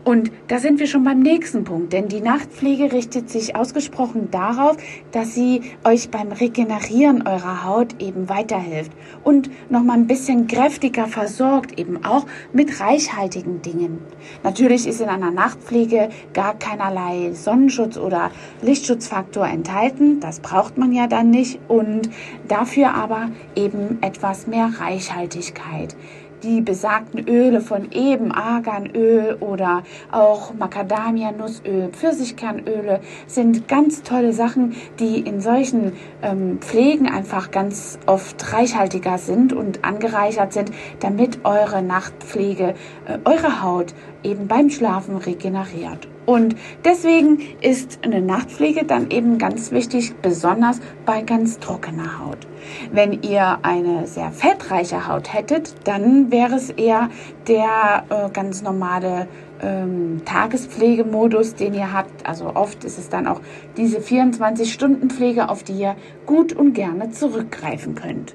Und 0.05 0.31
da 0.49 0.59
sind 0.59 0.81
wir 0.81 0.87
schon 0.87 1.05
beim 1.05 1.21
nächsten 1.21 1.65
Punkt, 1.65 1.93
denn 1.93 2.09
die 2.09 2.21
Nachtpflege 2.21 2.93
richtet 2.93 3.31
sich 3.31 3.57
ausgesprochen 3.57 4.31
darauf, 4.31 4.77
dass 5.13 5.35
sie 5.35 5.63
euch 5.85 6.11
beim 6.11 6.33
Regenerieren 6.33 7.27
eurer 7.27 7.65
Haut 7.65 8.01
eben 8.01 8.29
weiterhilft 8.29 8.93
und 9.25 9.51
nochmal 9.71 9.99
ein 9.99 10.07
bisschen 10.07 10.47
kräftiger 10.47 11.07
versorgt, 11.07 11.79
eben 11.79 12.05
auch 12.05 12.27
mit 12.53 12.81
reichhaltigen 12.81 13.63
Dingen. 13.63 13.99
Natürlich 14.43 14.87
ist 14.87 15.01
in 15.01 15.09
einer 15.09 15.31
Nachtpflege 15.31 16.09
gar 16.33 16.59
keinerlei 16.59 17.33
Sonnenschutz 17.33 17.97
oder 17.97 18.31
Lichtschutzfaktor 18.63 19.47
enthalten, 19.47 20.21
das 20.21 20.41
braucht 20.41 20.79
man 20.79 20.93
ja 20.93 21.07
dann 21.07 21.31
nicht 21.31 21.59
und 21.69 22.11
dafür 22.49 22.95
aber 22.95 23.31
eben 23.55 23.99
etwas 24.03 24.47
mehr 24.47 24.71
Reichhaltigkeit 24.79 25.97
die 26.43 26.61
besagten 26.61 27.29
Öle 27.29 27.61
von 27.61 27.93
eben 27.93 28.33
Arganöl 28.33 29.37
oder 29.41 29.83
auch 30.11 30.55
Macadamia-Nussöl, 30.55 31.91
Pfirsichkernöle 31.91 33.01
sind 33.27 33.69
ganz 33.69 34.03
tolle 34.03 34.33
Sachen, 34.33 34.75
die 34.99 35.21
in 35.21 35.41
solchen 35.41 35.93
ähm, 36.23 36.59
Pflegen 36.61 37.09
einfach 37.09 37.51
ganz 37.51 37.99
oft 38.07 38.53
reichhaltiger 38.53 39.19
sind 39.19 39.53
und 39.53 39.85
angereichert 39.85 40.53
sind, 40.53 40.71
damit 41.01 41.45
eure 41.45 41.83
Nachtpflege 41.83 42.75
äh, 43.07 43.19
eure 43.25 43.63
Haut 43.63 43.95
eben 44.23 44.49
beim 44.49 44.71
Schlafen 44.71 45.17
regeneriert. 45.17 46.09
Und 46.27 46.55
deswegen 46.85 47.41
ist 47.61 48.01
eine 48.03 48.21
Nachtpflege 48.21 48.85
dann 48.85 49.11
eben 49.11 49.39
ganz 49.39 49.73
wichtig, 49.73 50.15
besonders 50.23 50.79
bei 51.05 51.23
ganz 51.23 51.59
trockener 51.59 52.21
Haut. 52.21 52.47
Wenn 52.93 53.23
ihr 53.23 53.59
eine 53.63 54.07
sehr 54.07 54.33
fettreiche 54.33 55.09
Haut 55.09 55.33
hättet, 55.33 55.75
dann 55.85 56.31
wäre 56.31 56.55
es 56.55 56.71
eher 56.71 57.09
der 57.49 58.05
äh, 58.11 58.31
ganz 58.31 58.63
normale 58.63 59.29
ähm, 59.63 60.23
Tagespflegemodus, 60.25 61.55
den 61.55 61.75
ihr 61.75 61.93
habt. 61.93 62.27
Also 62.27 62.55
oft 62.55 62.85
ist 62.85 62.99
es 62.99 63.09
dann 63.09 63.27
auch 63.27 63.41
diese 63.77 63.99
24-Stunden-Pflege, 63.99 65.49
auf 65.49 65.63
die 65.63 65.75
ihr 65.75 65.97
gut 66.27 66.53
und 66.53 66.75
gerne 66.75 67.11
zurückgreifen 67.11 67.95
könnt. 67.95 68.35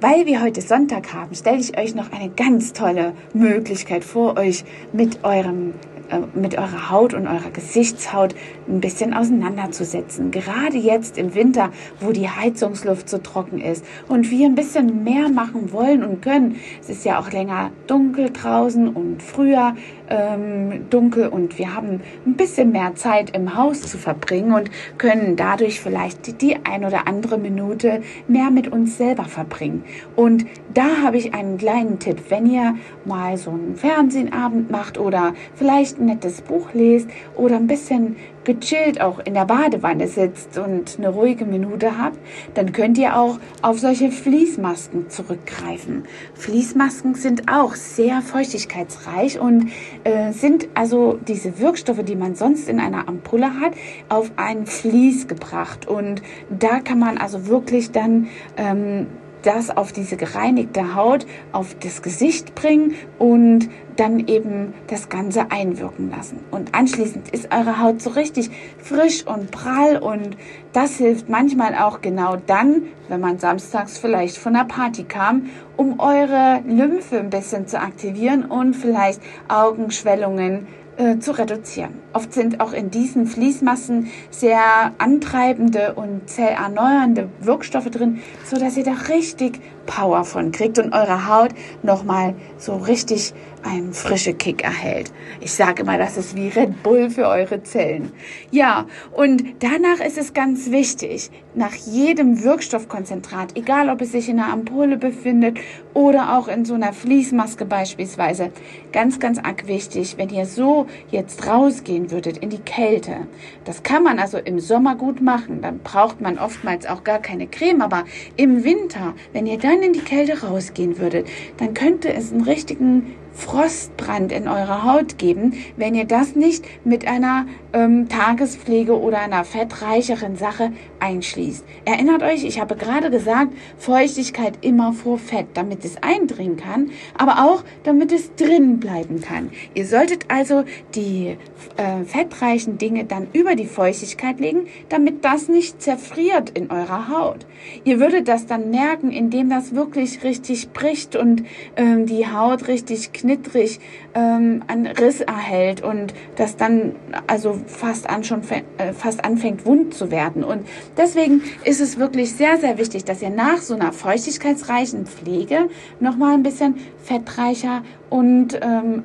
Weil 0.00 0.26
wir 0.26 0.40
heute 0.42 0.60
Sonntag 0.60 1.12
haben, 1.12 1.34
stelle 1.34 1.58
ich 1.58 1.76
euch 1.76 1.96
noch 1.96 2.12
eine 2.12 2.30
ganz 2.30 2.72
tolle 2.72 3.14
Möglichkeit 3.34 4.04
vor, 4.04 4.38
euch 4.38 4.64
mit 4.92 5.24
eurem 5.24 5.74
äh, 6.08 6.20
mit 6.38 6.56
eurer 6.56 6.90
Haut 6.90 7.14
und 7.14 7.26
eurer 7.26 7.50
Gesichtshaut 7.52 8.34
ein 8.68 8.80
bisschen 8.80 9.12
auseinanderzusetzen. 9.12 10.30
Gerade 10.30 10.76
jetzt 10.76 11.18
im 11.18 11.34
Winter, 11.34 11.70
wo 12.00 12.12
die 12.12 12.28
Heizungsluft 12.28 13.08
so 13.08 13.18
trocken 13.18 13.60
ist 13.60 13.84
und 14.08 14.30
wir 14.30 14.46
ein 14.46 14.54
bisschen 14.54 15.02
mehr 15.02 15.28
machen 15.28 15.72
wollen 15.72 16.04
und 16.04 16.22
können. 16.22 16.60
Es 16.80 16.88
ist 16.88 17.04
ja 17.04 17.18
auch 17.18 17.32
länger 17.32 17.72
dunkel 17.88 18.30
draußen 18.30 18.88
und 18.88 19.22
früher 19.22 19.74
ähm, 20.10 20.88
dunkel 20.90 21.28
und 21.28 21.58
wir 21.58 21.74
haben 21.74 22.00
ein 22.26 22.34
bisschen 22.34 22.72
mehr 22.72 22.94
Zeit 22.94 23.30
im 23.36 23.56
Haus 23.56 23.82
zu 23.82 23.98
verbringen 23.98 24.52
und 24.52 24.70
können 24.98 25.36
dadurch 25.36 25.80
vielleicht 25.80 26.40
die 26.40 26.56
ein 26.64 26.84
oder 26.84 27.06
andere 27.06 27.38
Minute 27.38 28.02
mehr 28.26 28.50
mit 28.50 28.68
uns 28.68 28.98
selber 28.98 29.24
verbringen. 29.24 29.84
Und 30.16 30.46
da 30.74 31.02
habe 31.02 31.16
ich 31.16 31.34
einen 31.34 31.58
kleinen 31.58 31.98
Tipp, 31.98 32.22
wenn 32.28 32.46
ihr 32.46 32.76
mal 33.04 33.36
so 33.36 33.50
einen 33.50 33.76
Fernsehenabend 33.76 34.70
macht 34.70 34.98
oder 34.98 35.34
vielleicht 35.54 35.98
ein 35.98 36.06
nettes 36.06 36.42
Buch 36.42 36.72
lest 36.72 37.08
oder 37.36 37.56
ein 37.56 37.66
bisschen 37.66 38.16
gechillt 38.48 38.98
auch 39.02 39.18
in 39.18 39.34
der 39.34 39.44
Badewanne 39.44 40.08
sitzt 40.08 40.56
und 40.56 40.96
eine 40.96 41.10
ruhige 41.10 41.44
Minute 41.44 41.98
habt, 41.98 42.18
dann 42.54 42.72
könnt 42.72 42.96
ihr 42.96 43.14
auch 43.14 43.38
auf 43.60 43.78
solche 43.78 44.10
Fließmasken 44.10 45.10
zurückgreifen. 45.10 46.04
Fließmasken 46.34 47.14
sind 47.14 47.52
auch 47.52 47.74
sehr 47.74 48.22
feuchtigkeitsreich 48.22 49.38
und 49.38 49.70
äh, 50.04 50.32
sind 50.32 50.66
also 50.72 51.18
diese 51.28 51.58
Wirkstoffe, 51.58 52.02
die 52.02 52.16
man 52.16 52.34
sonst 52.34 52.70
in 52.70 52.80
einer 52.80 53.06
Ampulle 53.06 53.60
hat, 53.60 53.74
auf 54.08 54.30
ein 54.36 54.64
Fließ 54.64 55.28
gebracht. 55.28 55.86
Und 55.86 56.22
da 56.48 56.80
kann 56.80 56.98
man 56.98 57.18
also 57.18 57.48
wirklich 57.48 57.90
dann 57.90 58.28
ähm, 58.56 59.08
das 59.48 59.74
auf 59.74 59.92
diese 59.92 60.18
gereinigte 60.18 60.94
Haut, 60.94 61.26
auf 61.52 61.74
das 61.80 62.02
Gesicht 62.02 62.54
bringen 62.54 62.94
und 63.18 63.70
dann 63.96 64.28
eben 64.28 64.74
das 64.88 65.08
Ganze 65.08 65.50
einwirken 65.50 66.10
lassen. 66.10 66.40
Und 66.50 66.74
anschließend 66.74 67.30
ist 67.30 67.48
eure 67.50 67.80
Haut 67.80 68.02
so 68.02 68.10
richtig 68.10 68.50
frisch 68.76 69.26
und 69.26 69.50
prall 69.50 69.96
und 69.96 70.36
das 70.74 70.98
hilft 70.98 71.30
manchmal 71.30 71.74
auch 71.74 72.02
genau 72.02 72.36
dann, 72.46 72.82
wenn 73.08 73.20
man 73.20 73.38
samstags 73.38 73.96
vielleicht 73.96 74.36
von 74.36 74.52
der 74.52 74.64
Party 74.64 75.04
kam, 75.04 75.48
um 75.78 75.98
eure 75.98 76.60
Lymphe 76.66 77.18
ein 77.18 77.30
bisschen 77.30 77.66
zu 77.66 77.80
aktivieren 77.80 78.44
und 78.44 78.74
vielleicht 78.74 79.22
Augenschwellungen 79.48 80.66
äh, 80.98 81.18
zu 81.20 81.30
reduzieren. 81.30 81.94
Oft 82.12 82.32
sind 82.32 82.60
auch 82.60 82.72
in 82.72 82.90
diesen 82.90 83.26
Fließmassen 83.26 84.08
sehr 84.30 84.92
antreibende 84.98 85.94
und 85.94 86.28
zellerneuernde 86.28 87.28
Wirkstoffe 87.40 87.90
drin, 87.90 88.20
so 88.44 88.58
dass 88.58 88.76
ihr 88.76 88.84
da 88.84 88.94
richtig 89.08 89.60
Power 89.88 90.22
von 90.24 90.52
kriegt 90.52 90.78
und 90.78 90.92
eure 90.92 91.26
Haut 91.26 91.50
nochmal 91.82 92.34
so 92.58 92.76
richtig 92.76 93.32
einen 93.64 93.92
frischen 93.92 94.38
Kick 94.38 94.62
erhält. 94.62 95.10
Ich 95.40 95.52
sage 95.52 95.82
immer, 95.82 95.98
das 95.98 96.16
ist 96.16 96.36
wie 96.36 96.48
Red 96.48 96.82
Bull 96.82 97.10
für 97.10 97.26
eure 97.26 97.62
Zellen. 97.62 98.12
Ja, 98.50 98.86
und 99.12 99.42
danach 99.58 100.04
ist 100.04 100.18
es 100.18 100.32
ganz 100.32 100.70
wichtig, 100.70 101.30
nach 101.54 101.74
jedem 101.74 102.44
Wirkstoffkonzentrat, 102.44 103.56
egal 103.56 103.88
ob 103.88 104.00
es 104.00 104.12
sich 104.12 104.28
in 104.28 104.38
einer 104.38 104.52
Ampulle 104.52 104.96
befindet 104.96 105.58
oder 105.92 106.38
auch 106.38 106.46
in 106.46 106.64
so 106.64 106.74
einer 106.74 106.92
Fließmaske 106.92 107.64
beispielsweise, 107.64 108.52
ganz, 108.92 109.18
ganz 109.18 109.38
arg 109.38 109.66
wichtig, 109.66 110.14
wenn 110.18 110.28
ihr 110.28 110.46
so 110.46 110.86
jetzt 111.10 111.46
rausgehen 111.46 112.12
würdet 112.12 112.38
in 112.38 112.50
die 112.50 112.60
Kälte. 112.60 113.26
Das 113.64 113.82
kann 113.82 114.04
man 114.04 114.20
also 114.20 114.38
im 114.38 114.60
Sommer 114.60 114.94
gut 114.94 115.20
machen, 115.20 115.62
dann 115.62 115.80
braucht 115.80 116.20
man 116.20 116.38
oftmals 116.38 116.86
auch 116.86 117.02
gar 117.02 117.18
keine 117.18 117.48
Creme, 117.48 117.82
aber 117.82 118.04
im 118.36 118.62
Winter, 118.62 119.14
wenn 119.32 119.46
ihr 119.46 119.58
dann 119.58 119.77
in 119.82 119.92
die 119.92 120.00
Kälte 120.00 120.40
rausgehen 120.40 120.98
würdet, 120.98 121.26
dann 121.56 121.74
könnte 121.74 122.12
es 122.12 122.32
einen 122.32 122.42
richtigen 122.42 123.14
Frostbrand 123.38 124.32
in 124.32 124.48
eurer 124.48 124.82
Haut 124.82 125.16
geben, 125.16 125.54
wenn 125.76 125.94
ihr 125.94 126.06
das 126.06 126.34
nicht 126.34 126.64
mit 126.84 127.06
einer 127.06 127.46
ähm, 127.72 128.08
Tagespflege 128.08 128.98
oder 128.98 129.20
einer 129.20 129.44
fettreicheren 129.44 130.36
Sache 130.36 130.72
einschließt. 130.98 131.64
Erinnert 131.84 132.22
euch, 132.24 132.44
ich 132.44 132.60
habe 132.60 132.74
gerade 132.74 133.10
gesagt, 133.10 133.52
Feuchtigkeit 133.78 134.58
immer 134.62 134.92
vor 134.92 135.18
Fett, 135.18 135.46
damit 135.54 135.84
es 135.84 136.02
eindringen 136.02 136.56
kann, 136.56 136.90
aber 137.16 137.44
auch 137.44 137.62
damit 137.84 138.10
es 138.10 138.34
drin 138.34 138.80
bleiben 138.80 139.20
kann. 139.20 139.50
Ihr 139.72 139.86
solltet 139.86 140.26
also 140.28 140.64
die 140.96 141.36
äh, 141.76 142.04
fettreichen 142.04 142.76
Dinge 142.76 143.04
dann 143.04 143.28
über 143.32 143.54
die 143.54 143.66
Feuchtigkeit 143.66 144.40
legen, 144.40 144.66
damit 144.88 145.24
das 145.24 145.48
nicht 145.48 145.80
zerfriert 145.80 146.50
in 146.50 146.72
eurer 146.72 147.08
Haut. 147.08 147.46
Ihr 147.84 148.00
würdet 148.00 148.26
das 148.26 148.46
dann 148.46 148.70
merken, 148.70 149.12
indem 149.12 149.48
das 149.48 149.74
wirklich 149.74 150.24
richtig 150.24 150.70
bricht 150.72 151.14
und 151.14 151.44
ähm, 151.76 152.06
die 152.06 152.26
Haut 152.26 152.66
richtig 152.66 153.12
knittrig 153.28 153.78
ähm, 154.14 154.62
einen 154.68 154.86
Riss 154.86 155.20
erhält 155.20 155.82
und 155.82 156.14
das 156.36 156.56
dann 156.56 156.96
also 157.26 157.60
fast 157.66 158.08
an 158.08 158.24
schon 158.24 158.40
äh, 158.78 158.92
fast 158.94 159.22
anfängt 159.22 159.66
wund 159.66 159.92
zu 159.92 160.10
werden. 160.10 160.42
Und 160.42 160.66
deswegen 160.96 161.42
ist 161.64 161.80
es 161.80 161.98
wirklich 161.98 162.34
sehr, 162.34 162.56
sehr 162.56 162.78
wichtig, 162.78 163.04
dass 163.04 163.20
ihr 163.20 163.30
nach 163.30 163.58
so 163.58 163.74
einer 163.74 163.92
feuchtigkeitsreichen 163.92 165.06
Pflege 165.06 165.68
nochmal 166.00 166.34
ein 166.34 166.42
bisschen 166.42 166.76
fettreicher 167.02 167.82
und 168.08 168.58
ähm, 168.62 169.02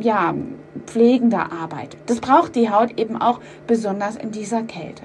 ja, 0.00 0.34
pflegender 0.86 1.52
arbeitet. 1.52 2.00
Das 2.06 2.20
braucht 2.20 2.54
die 2.54 2.70
Haut 2.70 2.98
eben 2.98 3.20
auch 3.20 3.40
besonders 3.66 4.16
in 4.16 4.30
dieser 4.30 4.62
Kälte. 4.62 5.02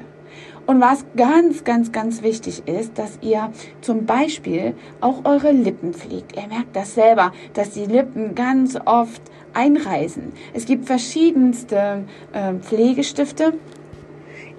Und 0.71 0.79
was 0.79 1.03
ganz, 1.17 1.65
ganz, 1.65 1.91
ganz 1.91 2.23
wichtig 2.23 2.65
ist, 2.65 2.97
dass 2.97 3.19
ihr 3.21 3.51
zum 3.81 4.05
Beispiel 4.05 4.73
auch 5.01 5.25
eure 5.25 5.51
Lippen 5.51 5.93
pflegt. 5.93 6.37
Ihr 6.37 6.47
merkt 6.47 6.77
das 6.77 6.93
selber, 6.93 7.33
dass 7.53 7.71
die 7.71 7.83
Lippen 7.83 8.35
ganz 8.35 8.79
oft 8.85 9.21
einreißen. 9.53 10.31
Es 10.53 10.65
gibt 10.65 10.85
verschiedenste 10.85 12.05
äh, 12.31 12.53
Pflegestifte. 12.53 13.55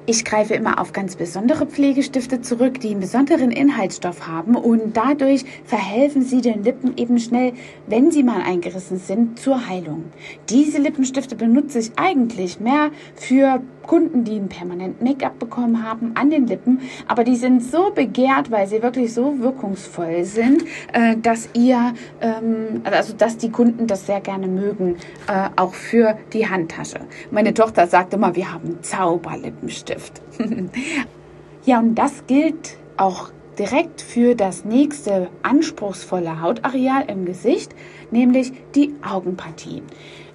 Ich 0.05 0.25
greife 0.27 0.53
immer 0.53 0.81
auf 0.81 0.93
ganz 0.93 1.17
besondere 1.17 1.65
Pflegestifte 1.65 2.43
zurück, 2.43 2.81
die 2.81 2.91
einen 2.91 3.01
besonderen 3.01 3.51
Inhaltsstoff 3.51 4.27
haben 4.27 4.57
und 4.57 4.97
dadurch 4.97 5.45
verhelfen 5.65 6.25
sie 6.25 6.43
den 6.43 6.63
Lippen 6.63 6.97
eben 6.99 7.21
schnell, 7.21 7.53
wenn 7.87 8.11
sie 8.11 8.23
mal 8.23 8.43
eingerissen 8.43 8.99
sind, 8.99 9.39
zur 9.39 9.69
Heilung. 9.69 10.05
Diese 10.51 10.79
Lippenstifte 10.79 11.37
benutze 11.37 11.79
ich 11.79 11.93
eigentlich 11.95 12.61
mehr 12.61 12.91
für 13.15 13.63
Kunden, 13.83 14.25
die 14.25 14.37
ein 14.37 14.49
permanent 14.49 15.03
Make-up 15.03 15.39
bekommen 15.39 15.83
haben 15.83 16.13
an 16.15 16.31
den 16.31 16.47
Lippen, 16.47 16.81
aber 17.09 17.25
die 17.25 17.37
sind 17.37 17.63
so 17.63 17.91
begehrt, 17.91 18.51
weil 18.51 18.67
sie 18.67 18.83
wirklich 18.83 19.13
so 19.13 19.39
wirkungsvoll 19.41 20.25
sind, 20.25 20.65
äh, 20.93 21.17
dass 21.17 21.49
ihr, 21.55 21.95
ähm, 22.21 22.83
also 22.85 23.13
dass 23.13 23.37
die 23.37 23.51
Kunden 23.51 23.87
das 23.87 24.07
sehr 24.07 24.21
gerne 24.21 24.47
mögen, 24.47 24.97
äh, 25.29 25.49
auch 25.57 25.75
für 25.75 26.19
die 26.33 26.49
Handtasche. 26.49 27.01
Meine 27.31 27.55
Tochter 27.55 27.87
sagt 27.87 28.15
immer, 28.15 28.35
wir 28.37 28.53
haben 28.53 28.79
Zauberlippenstift. 28.83 30.23
ja, 31.65 31.79
und 31.79 31.95
das 31.95 32.27
gilt 32.27 32.77
auch 32.97 33.31
direkt 33.59 34.01
für 34.01 34.35
das 34.35 34.65
nächste 34.65 35.29
anspruchsvolle 35.43 36.41
Hautareal 36.41 37.05
im 37.09 37.25
Gesicht, 37.25 37.75
nämlich 38.11 38.53
die 38.75 38.95
Augenpartie. 39.03 39.83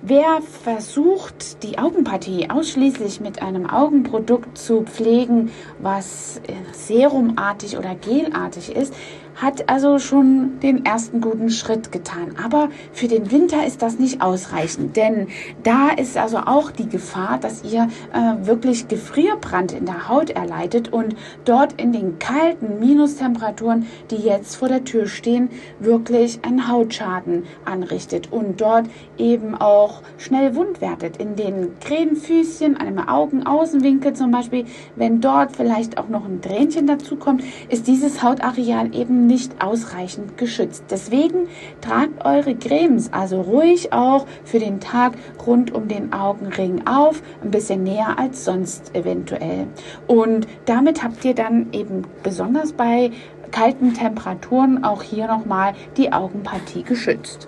Wer 0.04 0.42
versucht, 0.42 1.64
die 1.64 1.80
Augenpartie 1.80 2.52
ausschließlich 2.52 3.20
mit 3.20 3.42
einem 3.42 3.68
Augenprodukt 3.68 4.56
zu 4.56 4.84
pflegen, 4.84 5.52
was 5.80 6.40
äh, 6.46 6.54
serumartig 6.72 7.80
oder 7.80 7.96
gelartig 7.96 8.76
ist, 8.76 8.94
hat 9.38 9.70
also 9.70 10.00
schon 10.00 10.60
den 10.62 10.84
ersten 10.86 11.22
guten 11.22 11.50
Schritt 11.50 11.92
getan. 11.92 12.36
Aber 12.44 12.70
für 12.92 13.08
den 13.08 13.32
Winter 13.32 13.66
ist 13.66 13.82
das 13.82 14.00
nicht 14.00 14.22
ausreichend, 14.22 14.98
denn 14.98 15.28
da 15.64 15.90
ist 15.90 16.18
also 16.18 16.38
auch 16.40 16.72
die 16.72 16.90
Gefahr, 16.90 17.38
dass 17.40 17.64
ihr 17.64 17.88
äh, 18.14 18.48
wirklich 18.48 18.88
Gefrierbrand 18.88 19.74
in 19.74 19.86
der 19.86 20.10
Haut 20.10 20.32
erleidet 20.32 20.92
und 20.92 21.16
dort 21.46 21.80
in 21.80 21.92
den 21.94 22.18
kalten 22.20 22.80
Minustemperaturen, 22.80 23.86
die 24.10 24.16
jetzt 24.16 24.56
vor 24.56 24.70
der 24.70 24.84
Tür 24.84 25.08
stehen, 25.08 25.50
wirklich 25.80 26.40
einen 26.44 26.68
Hautschaden 26.68 27.44
anrichtet 27.66 28.32
und 28.32 28.60
dort 28.60 28.88
eben 29.18 29.54
auch 29.56 30.02
schnell 30.18 30.56
wund 30.56 30.82
werdet. 30.82 31.18
In 31.18 31.36
den 31.36 31.80
Krähenfüßchen, 31.80 32.78
einem 32.78 33.08
Augenaußenwinkel 33.08 34.14
zum 34.14 34.32
Beispiel, 34.32 34.66
wenn 34.96 35.22
dort 35.22 35.56
vielleicht 35.56 36.00
auch 36.00 36.10
noch 36.10 36.26
ein 36.26 36.42
Tränchen 36.42 36.88
dazu 36.88 37.18
kommt, 37.18 37.44
ist 37.70 37.88
dieses 37.88 38.24
Hautareal 38.24 38.96
eben 38.96 39.27
nicht 39.28 39.62
ausreichend 39.64 40.38
geschützt. 40.38 40.86
Deswegen 40.90 41.48
tragt 41.82 42.26
eure 42.26 42.56
Cremes 42.56 43.12
also 43.14 43.42
ruhig 43.42 43.94
auch 43.94 44.26
für 44.44 44.60
den 44.60 44.80
Tag 44.80 45.14
rund 45.46 45.74
um 45.74 45.88
den 45.88 46.14
Augenring 46.14 46.88
auf, 46.88 47.22
ein 47.44 47.52
bisschen 47.52 47.84
näher 47.84 48.18
als 48.18 48.46
sonst 48.46 48.96
eventuell. 48.96 49.68
Und 50.08 50.48
damit 50.66 51.04
habt 51.04 51.24
ihr 51.26 51.36
dann 51.36 51.68
eben 51.74 52.04
besonders 52.24 52.74
bei 52.74 53.12
kalten 53.52 53.94
Temperaturen 53.94 54.84
auch 54.84 55.04
hier 55.04 55.28
nochmal 55.28 55.74
die 55.96 56.12
Augenpartie 56.12 56.84
geschützt. 56.84 57.48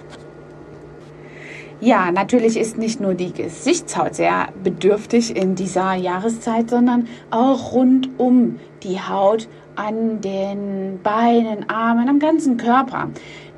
Ja, 1.81 2.11
natürlich 2.11 2.57
ist 2.57 2.77
nicht 2.77 2.99
nur 2.99 3.13
die 3.13 3.31
Gesichtshaut 3.31 4.15
sehr 4.15 4.49
bedürftig 4.63 5.33
in 5.37 5.55
dieser 5.55 5.93
Jahreszeit, 5.93 6.69
sondern 6.69 7.07
auch 7.29 7.71
rund 7.71 8.09
um 8.17 8.59
die 8.83 8.99
Haut 8.99 9.47
an 9.79 10.19
den 10.19 10.99
Beinen, 11.01 11.69
Armen, 11.69 12.09
am 12.09 12.19
ganzen 12.19 12.57
Körper. 12.57 13.09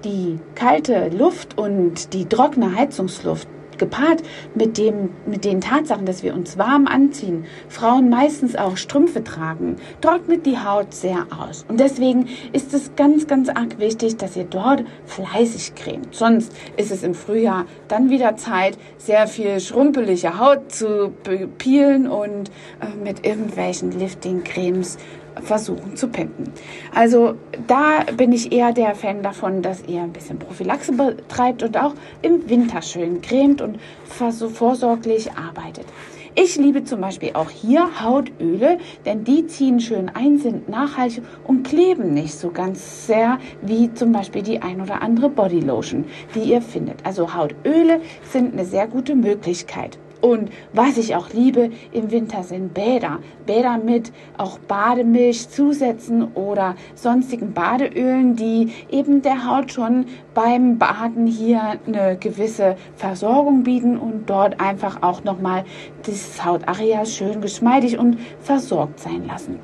Die 0.03 0.39
kalte 0.53 1.09
Luft 1.09 1.57
und 1.57 2.13
die 2.13 2.25
trockene 2.25 2.75
Heizungsluft 2.75 3.47
gepaart 3.79 4.21
mit 4.53 4.77
dem, 4.77 5.09
mit 5.25 5.43
den 5.43 5.61
Tatsachen, 5.61 6.05
dass 6.05 6.21
wir 6.21 6.35
uns 6.35 6.59
warm 6.59 6.85
anziehen, 6.85 7.45
Frauen 7.67 8.09
meistens 8.09 8.55
auch 8.55 8.77
Strümpfe 8.77 9.23
tragen, 9.23 9.77
trocknet 10.01 10.45
die 10.45 10.59
Haut 10.59 10.93
sehr 10.93 11.25
aus. 11.35 11.65
Und 11.67 11.79
deswegen 11.79 12.27
ist 12.53 12.75
es 12.75 12.95
ganz, 12.95 13.25
ganz 13.25 13.49
arg 13.49 13.79
wichtig, 13.79 14.17
dass 14.17 14.37
ihr 14.37 14.43
dort 14.43 14.83
fleißig 15.05 15.73
cremt. 15.73 16.13
Sonst 16.13 16.53
ist 16.77 16.91
es 16.91 17.01
im 17.01 17.15
Frühjahr 17.15 17.65
dann 17.87 18.11
wieder 18.11 18.37
Zeit, 18.37 18.77
sehr 18.97 19.25
viel 19.25 19.59
schrumpelige 19.59 20.37
Haut 20.37 20.71
zu 20.71 21.11
peelen 21.57 22.07
und 22.07 22.49
äh, 22.79 23.03
mit 23.03 23.25
irgendwelchen 23.25 23.97
Lifting-Cremes 23.97 24.99
versuchen 25.43 25.95
zu 25.95 26.07
pimpen. 26.07 26.51
Also 26.93 27.35
da 27.67 28.03
bin 28.15 28.31
ich 28.31 28.51
eher 28.51 28.73
der 28.73 28.95
Fan 28.95 29.23
davon, 29.23 29.61
dass 29.61 29.83
ihr 29.87 30.01
ein 30.01 30.13
bisschen 30.13 30.39
Prophylaxe 30.39 30.93
betreibt 30.93 31.63
und 31.63 31.77
auch 31.77 31.93
im 32.21 32.49
Winter 32.49 32.81
schön 32.81 33.21
cremt 33.21 33.61
und 33.61 33.79
vorsorglich 34.09 35.31
arbeitet. 35.33 35.85
Ich 36.33 36.55
liebe 36.55 36.85
zum 36.85 37.01
Beispiel 37.01 37.31
auch 37.33 37.49
hier 37.49 38.01
Hautöle, 38.01 38.77
denn 39.05 39.25
die 39.25 39.47
ziehen 39.47 39.81
schön 39.81 40.07
ein, 40.07 40.37
sind 40.37 40.69
nachhaltig 40.69 41.23
und 41.43 41.67
kleben 41.67 42.13
nicht 42.13 42.33
so 42.33 42.51
ganz 42.51 43.05
sehr 43.05 43.37
wie 43.61 43.93
zum 43.93 44.13
Beispiel 44.13 44.41
die 44.41 44.61
ein 44.61 44.79
oder 44.79 45.01
andere 45.01 45.29
Bodylotion, 45.29 46.05
die 46.33 46.43
ihr 46.43 46.61
findet. 46.61 47.05
Also 47.05 47.33
Hautöle 47.33 47.99
sind 48.31 48.53
eine 48.53 48.63
sehr 48.63 48.87
gute 48.87 49.13
Möglichkeit. 49.13 49.99
Und 50.21 50.51
was 50.71 50.97
ich 50.97 51.15
auch 51.15 51.33
liebe 51.33 51.71
im 51.91 52.11
Winter 52.11 52.43
sind 52.43 52.73
Bäder. 52.73 53.19
Bäder 53.45 53.79
mit 53.79 54.11
auch 54.37 54.59
Bademilch 54.59 55.49
zusätzen 55.49 56.31
oder 56.35 56.75
sonstigen 56.93 57.53
Badeölen, 57.53 58.35
die 58.35 58.71
eben 58.91 59.23
der 59.23 59.47
Haut 59.47 59.71
schon 59.71 60.05
beim 60.33 60.77
Baden 60.77 61.25
hier 61.25 61.79
eine 61.87 62.17
gewisse 62.17 62.75
Versorgung 62.95 63.63
bieten 63.63 63.97
und 63.97 64.29
dort 64.29 64.61
einfach 64.61 65.01
auch 65.01 65.23
nochmal 65.23 65.65
das 66.05 66.45
Hautareal 66.45 67.05
schön 67.05 67.41
geschmeidig 67.41 67.97
und 67.97 68.19
versorgt 68.39 68.99
sein 68.99 69.25
lassen. 69.27 69.59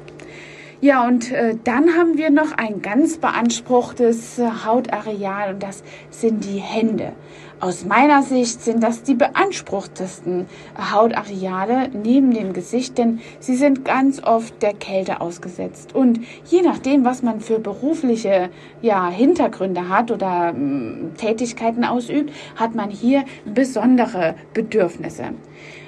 Ja, 0.80 1.08
und 1.08 1.32
äh, 1.32 1.56
dann 1.64 1.98
haben 1.98 2.18
wir 2.18 2.30
noch 2.30 2.52
ein 2.52 2.84
ganz 2.84 3.18
beanspruchtes 3.18 4.40
Hautareal 4.64 5.56
und 5.56 5.64
das 5.64 5.84
sind 6.12 6.46
die 6.46 6.60
Hände. 6.60 7.14
Aus 7.60 7.86
meiner 7.86 8.22
Sicht 8.22 8.62
sind 8.62 8.84
das 8.84 9.02
die 9.02 9.16
beanspruchtesten 9.16 10.46
Hautareale 10.78 11.90
neben 11.90 12.32
dem 12.32 12.54
Gesicht, 12.54 13.00
denn 13.00 13.20
sie 13.40 13.56
sind 13.56 13.84
ganz 13.84 14.22
oft 14.24 14.62
der 14.62 14.76
Kälte 14.76 15.22
ausgesetzt. 15.22 15.96
Und 15.96 16.20
je 16.46 16.62
nachdem, 16.62 17.04
was 17.04 17.24
man 17.24 17.42
für 17.42 17.58
berufliche 17.58 18.50
ja, 18.84 19.10
Hintergründe 19.10 19.90
hat 19.90 20.12
oder 20.12 20.50
äh, 20.50 21.18
Tätigkeiten 21.18 21.84
ausübt, 21.84 22.32
hat 22.56 22.76
man 22.76 22.92
hier 22.92 23.26
besondere 23.46 24.36
Bedürfnisse 24.54 25.32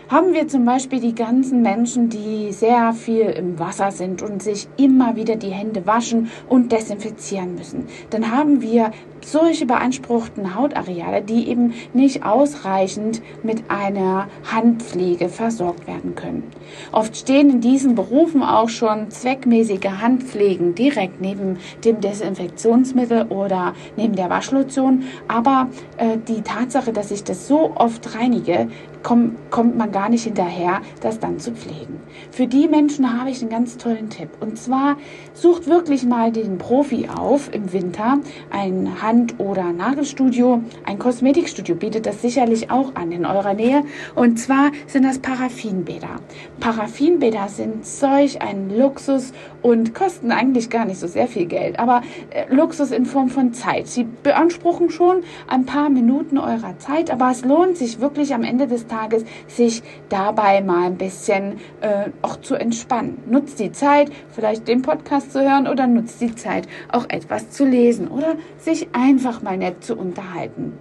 haben 0.10 0.34
wir 0.34 0.48
zum 0.48 0.66
Beispiel 0.66 1.00
die 1.00 1.14
ganzen 1.14 1.62
Menschen, 1.62 2.10
die 2.10 2.52
sehr 2.52 2.94
viel 2.94 3.26
im 3.28 3.60
Wasser 3.60 3.92
sind 3.92 4.24
und 4.24 4.42
sich 4.42 4.68
immer 4.78 5.16
wieder 5.16 5.36
die 5.36 5.52
Hände 5.52 5.86
waschen 5.86 6.32
und 6.48 6.72
desinfizieren 6.72 7.56
müssen. 7.56 7.86
Dann 8.10 8.32
haben 8.32 8.62
wir 8.62 8.92
solche 9.24 9.66
beanspruchten 9.66 10.56
Hautareale, 10.56 11.22
die 11.22 11.48
eben 11.50 11.74
nicht 11.94 12.26
ausreichend 12.26 13.22
mit 13.44 13.64
einer 13.70 14.28
Handpflege 14.52 15.30
versorgt 15.30 15.88
werden 15.88 16.16
können. 16.16 16.44
Oft 16.92 17.16
stehen 17.16 17.50
in 17.50 17.62
diesen 17.62 17.96
Berufen 17.96 18.44
auch 18.44 18.70
schon 18.70 19.12
zweckmäßige 19.12 20.02
Handpflegen 20.02 20.74
direkt 20.74 21.22
neben 21.22 21.58
dem 21.84 22.02
Desinfektionsmittel 22.02 23.28
oder 23.30 23.74
neben 23.98 24.16
der 24.16 24.30
Waschlotion, 24.30 25.04
aber 25.28 25.70
äh, 25.98 26.18
die 26.28 26.42
Tatsache, 26.42 26.94
dass 26.94 27.12
ich 27.12 27.24
das 27.24 27.48
so 27.48 27.74
oft 27.76 28.16
reinige, 28.16 28.68
komm, 29.04 29.36
kommt 29.50 29.78
man 29.78 29.92
gar 29.92 30.10
nicht 30.10 30.24
hinterher, 30.24 30.82
das 31.02 31.20
dann 31.20 31.40
zu 31.40 31.52
pflegen. 31.52 32.00
Für 32.32 32.48
die 32.48 32.68
Menschen 32.68 33.20
habe 33.20 33.30
ich 33.30 33.42
einen 33.42 33.50
ganz 33.50 33.78
tollen 33.78 34.10
Tipp. 34.10 34.30
Und 34.40 34.58
zwar 34.58 34.98
sucht 35.34 35.68
wirklich 35.68 36.04
mal 36.04 36.32
den 36.32 36.58
Profi 36.58 37.08
auf 37.14 37.54
im 37.54 37.72
Winter, 37.74 38.20
ein 38.50 39.02
Hand- 39.02 39.40
oder 39.40 39.72
Nagelstudio. 39.72 40.62
Ein 40.86 41.00
Kosmetikstudio 41.00 41.76
bietet 41.76 42.06
das 42.06 42.22
sicherlich 42.22 42.72
auch 42.72 42.96
an 42.96 43.12
in 43.12 43.26
eurer 43.26 43.54
Nähe. 43.54 43.84
Und 44.16 44.38
zwar 44.40 44.72
sind 44.88 45.04
das 45.04 45.20
Paraffinbäder. 45.20 46.20
Paraffinbäder 46.60 47.48
sind 47.48 47.86
solch 47.86 48.42
ein 48.42 48.76
Luxus 48.78 49.34
und 49.62 49.94
kosten 49.94 50.32
eigentlich 50.32 50.70
gar 50.70 50.86
nicht 50.86 51.00
so 51.00 51.08
sehr 51.08 51.28
viel 51.28 51.46
Geld, 51.46 51.80
aber 51.80 52.02
äh, 52.30 52.54
Luxus 52.54 52.92
in 52.92 53.06
Form 53.06 53.30
von 53.30 53.54
Zeit. 53.54 53.88
Sie 53.88 54.06
beanspruchen 54.24 54.90
schon 54.90 55.24
ein 55.48 55.66
paar 55.66 55.90
Minuten 55.90 56.38
eurer 56.38 56.78
Zeit, 56.80 57.12
aber 57.12 57.32
es 57.32 57.44
lohnt 57.44 57.78
sich 57.78 58.00
wirklich 58.00 58.34
am 58.34 58.44
Ende 58.44 58.68
des 58.68 58.88
Tages, 58.90 59.24
sich 59.48 59.82
dabei 60.10 60.62
mal 60.62 60.88
ein 60.88 60.98
bisschen 60.98 61.60
äh, 61.80 62.10
auch 62.22 62.38
zu 62.42 62.56
entspannen. 62.56 63.24
Nutzt 63.28 63.60
die 63.60 63.72
Zeit, 63.72 64.12
vielleicht 64.32 64.68
den 64.68 64.82
Podcast 64.82 65.32
zu 65.32 65.42
hören 65.42 65.68
oder 65.68 65.88
nutzt 65.88 66.20
die 66.20 66.36
Zeit, 66.36 66.68
auch 66.92 67.06
etwas 67.08 67.52
zu 67.52 67.66
lesen 67.66 68.10
oder 68.10 68.36
sich 68.58 68.90
einfach 68.92 69.42
mal 69.42 69.58
nett 69.58 69.84
zu 69.84 69.96
unterhalten. 69.96 70.78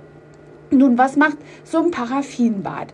Nun, 0.71 0.99
was 0.99 1.16
macht 1.16 1.38
so 1.64 1.79
ein 1.79 1.90
Paraffinbad? 1.90 2.92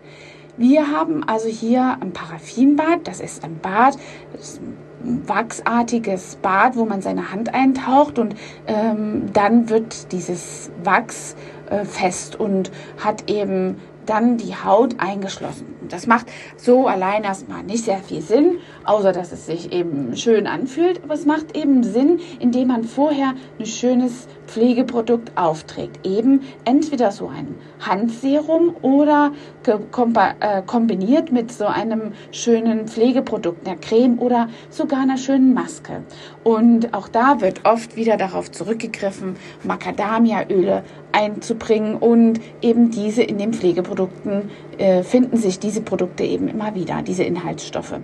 Wir 0.56 0.90
haben 0.92 1.24
also 1.24 1.48
hier 1.48 1.96
ein 2.00 2.12
Paraffinbad, 2.12 3.08
das 3.08 3.20
ist 3.20 3.42
ein 3.42 3.58
Bad, 3.58 3.96
das 4.32 4.60
wachsartiges 5.02 6.36
Bad, 6.36 6.76
wo 6.76 6.84
man 6.84 7.02
seine 7.02 7.32
Hand 7.32 7.52
eintaucht 7.52 8.18
und 8.18 8.36
ähm, 8.66 9.32
dann 9.32 9.68
wird 9.68 10.12
dieses 10.12 10.70
Wachs 10.84 11.34
äh, 11.70 11.84
fest 11.84 12.38
und 12.38 12.70
hat 13.02 13.28
eben 13.28 13.76
dann 14.06 14.36
die 14.36 14.54
Haut 14.54 14.96
eingeschlossen. 14.98 15.66
Das 15.88 16.06
macht 16.06 16.26
so 16.56 16.86
allein 16.86 17.24
erstmal 17.24 17.62
nicht 17.62 17.84
sehr 17.84 17.98
viel 17.98 18.22
Sinn, 18.22 18.58
außer 18.84 19.12
dass 19.12 19.32
es 19.32 19.46
sich 19.46 19.72
eben 19.72 20.16
schön 20.16 20.46
anfühlt. 20.46 21.02
Aber 21.04 21.14
es 21.14 21.26
macht 21.26 21.56
eben 21.56 21.82
Sinn, 21.82 22.20
indem 22.40 22.68
man 22.68 22.84
vorher 22.84 23.34
ein 23.58 23.66
schönes 23.66 24.26
Pflegeprodukt 24.46 25.36
aufträgt. 25.36 26.06
Eben 26.06 26.42
entweder 26.64 27.10
so 27.10 27.28
ein 27.28 27.54
Handserum 27.80 28.74
oder 28.82 29.32
äh, 29.66 30.62
kombiniert 30.62 31.32
mit 31.32 31.52
so 31.52 31.66
einem 31.66 32.12
schönen 32.32 32.88
Pflegeprodukt, 32.88 33.66
einer 33.66 33.76
Creme 33.76 34.18
oder 34.18 34.48
sogar 34.70 35.00
einer 35.00 35.16
schönen 35.16 35.54
Maske. 35.54 36.02
Und 36.42 36.94
auch 36.94 37.08
da 37.08 37.40
wird 37.40 37.64
oft 37.64 37.96
wieder 37.96 38.16
darauf 38.16 38.50
zurückgegriffen, 38.50 39.36
Macadamiaöle 39.64 40.84
einzubringen 41.14 41.96
und 41.96 42.40
eben 42.60 42.90
diese 42.90 43.22
in 43.22 43.38
den 43.38 43.54
Pflegeprodukten 43.54 44.50
äh, 44.78 45.02
finden 45.02 45.36
sich 45.36 45.58
diese 45.60 45.80
Produkte 45.80 46.24
eben 46.24 46.48
immer 46.48 46.74
wieder, 46.74 47.02
diese 47.02 47.22
Inhaltsstoffe. 47.22 47.94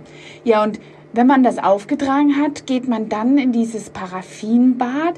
Ja, 0.43 0.63
und 0.63 0.79
wenn 1.13 1.27
man 1.27 1.43
das 1.43 1.57
aufgetragen 1.57 2.37
hat, 2.41 2.65
geht 2.65 2.87
man 2.87 3.09
dann 3.09 3.37
in 3.37 3.51
dieses 3.51 3.89
Paraffinbad. 3.89 5.15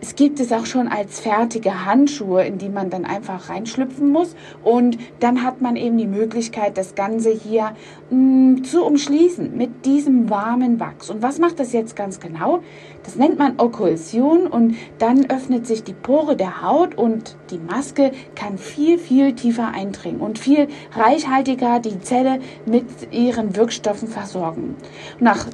Es 0.00 0.14
gibt 0.14 0.40
es 0.40 0.52
auch 0.52 0.66
schon 0.66 0.88
als 0.88 1.20
fertige 1.20 1.84
Handschuhe, 1.86 2.44
in 2.44 2.58
die 2.58 2.68
man 2.68 2.90
dann 2.90 3.04
einfach 3.04 3.48
reinschlüpfen 3.48 4.10
muss. 4.10 4.36
Und 4.62 4.98
dann 5.20 5.42
hat 5.42 5.60
man 5.60 5.76
eben 5.76 5.96
die 5.96 6.06
Möglichkeit, 6.06 6.76
das 6.76 6.94
Ganze 6.94 7.30
hier 7.30 7.72
mh, 8.10 8.16
mm, 8.16 8.64
zu 8.64 8.84
umschließen 8.84 9.56
mit 9.56 9.86
diesem 9.86 10.28
warmen 10.28 10.78
Wachs. 10.80 11.10
Und 11.10 11.22
was 11.22 11.38
macht 11.38 11.58
das 11.58 11.72
jetzt 11.72 11.96
ganz 11.96 12.20
genau? 12.20 12.60
Das 13.06 13.14
nennt 13.14 13.38
man 13.38 13.54
Okkulsion 13.58 14.48
und 14.48 14.74
dann 14.98 15.30
öffnet 15.30 15.64
sich 15.66 15.84
die 15.84 15.92
Pore 15.92 16.34
der 16.34 16.60
Haut 16.60 16.96
und 16.96 17.36
die 17.50 17.58
Maske 17.58 18.10
kann 18.34 18.58
viel, 18.58 18.98
viel 18.98 19.32
tiefer 19.34 19.68
eindringen 19.68 20.20
und 20.20 20.40
viel 20.40 20.66
reichhaltiger 20.92 21.78
die 21.78 22.00
Zelle 22.00 22.40
mit 22.66 22.86
ihren 23.12 23.54
Wirkstoffen 23.54 24.08
versorgen. 24.08 24.74
Nach 25.20 25.46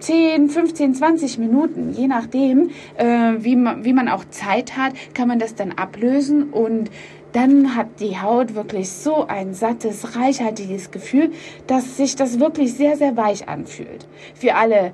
10, 0.00 0.48
15, 0.48 0.94
20 0.94 1.38
Minuten, 1.38 1.92
je 1.92 2.08
nachdem, 2.08 2.70
äh, 2.96 3.34
wie, 3.38 3.54
man, 3.54 3.69
wie 3.80 3.92
man 3.92 4.08
auch 4.08 4.24
Zeit 4.30 4.76
hat, 4.76 4.92
kann 5.14 5.28
man 5.28 5.38
das 5.38 5.54
dann 5.54 5.72
ablösen 5.72 6.50
und 6.50 6.90
dann 7.32 7.76
hat 7.76 8.00
die 8.00 8.20
Haut 8.20 8.54
wirklich 8.54 8.90
so 8.90 9.26
ein 9.26 9.54
sattes, 9.54 10.16
reichhaltiges 10.16 10.90
Gefühl, 10.90 11.30
dass 11.66 11.96
sich 11.96 12.16
das 12.16 12.40
wirklich 12.40 12.74
sehr, 12.74 12.96
sehr 12.96 13.16
weich 13.16 13.48
anfühlt. 13.48 14.08
Für 14.34 14.56
alle 14.56 14.92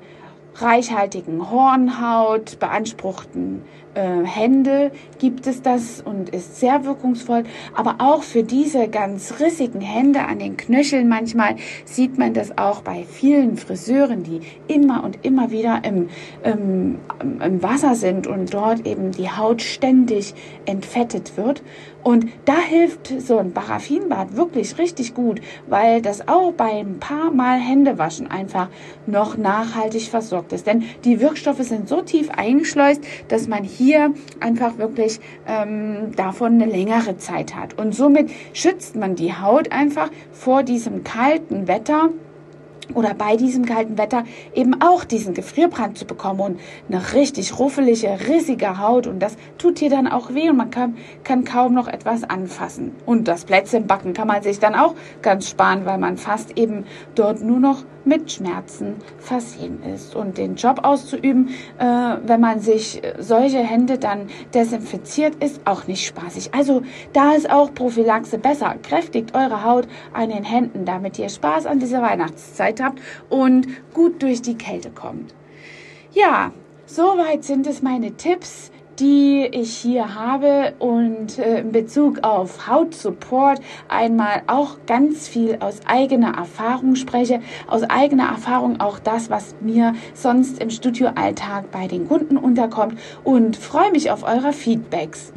reichhaltigen 0.55 1.49
Hornhaut, 1.49 2.59
beanspruchten 2.59 3.61
äh, 3.97 4.25
Hände 4.25 4.91
gibt 5.19 5.47
es 5.47 5.61
das 5.61 6.01
und 6.01 6.29
ist 6.29 6.59
sehr 6.59 6.85
wirkungsvoll. 6.85 7.43
Aber 7.75 7.95
auch 7.99 8.23
für 8.23 8.43
diese 8.43 8.87
ganz 8.87 9.39
rissigen 9.39 9.81
Hände 9.81 10.21
an 10.21 10.39
den 10.39 10.55
Knöcheln 10.55 11.09
manchmal 11.09 11.55
sieht 11.85 12.17
man 12.17 12.33
das 12.33 12.57
auch 12.57 12.81
bei 12.81 13.03
vielen 13.03 13.57
Friseuren, 13.57 14.23
die 14.23 14.41
immer 14.67 15.03
und 15.03 15.25
immer 15.25 15.49
wieder 15.51 15.81
im, 15.83 16.09
im, 16.43 16.99
im 17.41 17.63
Wasser 17.63 17.95
sind 17.95 18.27
und 18.27 18.53
dort 18.53 18.85
eben 18.85 19.11
die 19.11 19.29
Haut 19.29 19.61
ständig 19.61 20.35
entfettet 20.65 21.35
wird. 21.35 21.63
Und 22.07 22.27
da 22.45 22.57
hilft 22.57 23.13
so 23.21 23.37
ein 23.37 23.51
Paraffinbad 23.51 24.37
wirklich 24.37 24.77
richtig 24.77 25.13
gut, 25.13 25.41
weil 25.67 26.01
das 26.01 26.27
auch 26.27 26.53
beim 26.53 26.99
paar 26.99 27.31
Mal 27.31 27.59
Händewaschen 27.59 28.31
einfach 28.31 28.69
noch 29.07 29.35
nachhaltig 29.37 30.03
versorgt 30.03 30.53
ist. 30.53 30.67
Denn 30.67 30.83
die 31.03 31.19
Wirkstoffe 31.19 31.63
sind 31.63 31.89
so 31.89 32.01
tief 32.01 32.29
eingeschleust, 32.29 33.01
dass 33.27 33.47
man 33.47 33.63
hier 33.63 33.87
hier 33.87 34.13
einfach 34.39 34.77
wirklich 34.77 35.19
ähm, 35.47 36.11
davon 36.15 36.53
eine 36.53 36.65
längere 36.65 37.17
Zeit 37.17 37.55
hat. 37.55 37.77
Und 37.77 37.95
somit 37.95 38.29
schützt 38.53 38.95
man 38.95 39.15
die 39.15 39.33
Haut 39.33 39.71
einfach 39.71 40.09
vor 40.31 40.63
diesem 40.63 41.03
kalten 41.03 41.67
Wetter 41.67 42.09
oder 42.93 43.13
bei 43.13 43.35
diesem 43.35 43.65
kalten 43.65 43.97
Wetter 43.97 44.23
eben 44.53 44.81
auch 44.81 45.03
diesen 45.03 45.33
Gefrierbrand 45.33 45.97
zu 45.97 46.05
bekommen 46.05 46.39
und 46.39 46.59
eine 46.89 47.13
richtig 47.13 47.59
ruffelige, 47.59 48.17
rissige 48.27 48.79
Haut 48.79 49.07
und 49.07 49.19
das 49.19 49.37
tut 49.57 49.79
hier 49.79 49.89
dann 49.89 50.07
auch 50.07 50.33
weh 50.33 50.49
und 50.49 50.57
man 50.57 50.71
kann, 50.71 50.97
kann 51.23 51.43
kaum 51.43 51.73
noch 51.73 51.87
etwas 51.87 52.23
anfassen. 52.23 52.95
Und 53.05 53.27
das 53.27 53.45
Plätzchen 53.45 53.87
backen 53.87 54.13
kann 54.13 54.27
man 54.27 54.43
sich 54.43 54.59
dann 54.59 54.75
auch 54.75 54.95
ganz 55.21 55.49
sparen, 55.49 55.85
weil 55.85 55.97
man 55.97 56.17
fast 56.17 56.57
eben 56.57 56.85
dort 57.15 57.41
nur 57.41 57.59
noch 57.59 57.83
mit 58.07 58.31
Schmerzen 58.31 58.95
versehen 59.19 59.83
ist. 59.83 60.15
Und 60.15 60.37
den 60.37 60.55
Job 60.55 60.79
auszuüben, 60.83 61.49
äh, 61.77 61.83
wenn 61.83 62.41
man 62.41 62.59
sich 62.59 63.01
solche 63.19 63.59
Hände 63.59 63.97
dann 63.97 64.27
desinfiziert, 64.53 65.35
ist 65.43 65.61
auch 65.65 65.87
nicht 65.87 66.05
spaßig. 66.05 66.53
Also 66.53 66.81
da 67.13 67.33
ist 67.33 67.49
auch 67.49 67.73
Prophylaxe 67.73 68.37
besser. 68.37 68.75
Kräftigt 68.81 69.35
eure 69.35 69.63
Haut 69.63 69.87
an 70.13 70.29
den 70.29 70.43
Händen, 70.43 70.85
damit 70.85 71.19
ihr 71.19 71.29
Spaß 71.29 71.65
an 71.65 71.79
dieser 71.79 72.01
Weihnachtszeit 72.01 72.81
habt 72.81 72.99
und 73.29 73.67
gut 73.93 74.21
durch 74.21 74.41
die 74.41 74.57
Kälte 74.57 74.89
kommt. 74.89 75.33
Ja, 76.13 76.51
soweit 76.85 77.43
sind 77.43 77.67
es 77.67 77.81
meine 77.81 78.13
Tipps 78.13 78.71
die 78.99 79.47
ich 79.51 79.75
hier 79.77 80.15
habe 80.15 80.73
und 80.79 81.37
äh, 81.37 81.59
in 81.59 81.71
Bezug 81.71 82.23
auf 82.23 82.67
Hautsupport 82.67 83.59
einmal 83.87 84.41
auch 84.47 84.77
ganz 84.87 85.27
viel 85.27 85.57
aus 85.59 85.81
eigener 85.85 86.35
Erfahrung 86.35 86.95
spreche, 86.95 87.41
aus 87.67 87.83
eigener 87.83 88.29
Erfahrung 88.29 88.79
auch 88.79 88.99
das, 88.99 89.29
was 89.29 89.55
mir 89.61 89.93
sonst 90.13 90.59
im 90.59 90.69
Studioalltag 90.69 91.71
bei 91.71 91.87
den 91.87 92.07
Kunden 92.07 92.37
unterkommt 92.37 92.97
und 93.23 93.57
freue 93.57 93.91
mich 93.91 94.11
auf 94.11 94.23
eure 94.23 94.53
Feedbacks. 94.53 95.31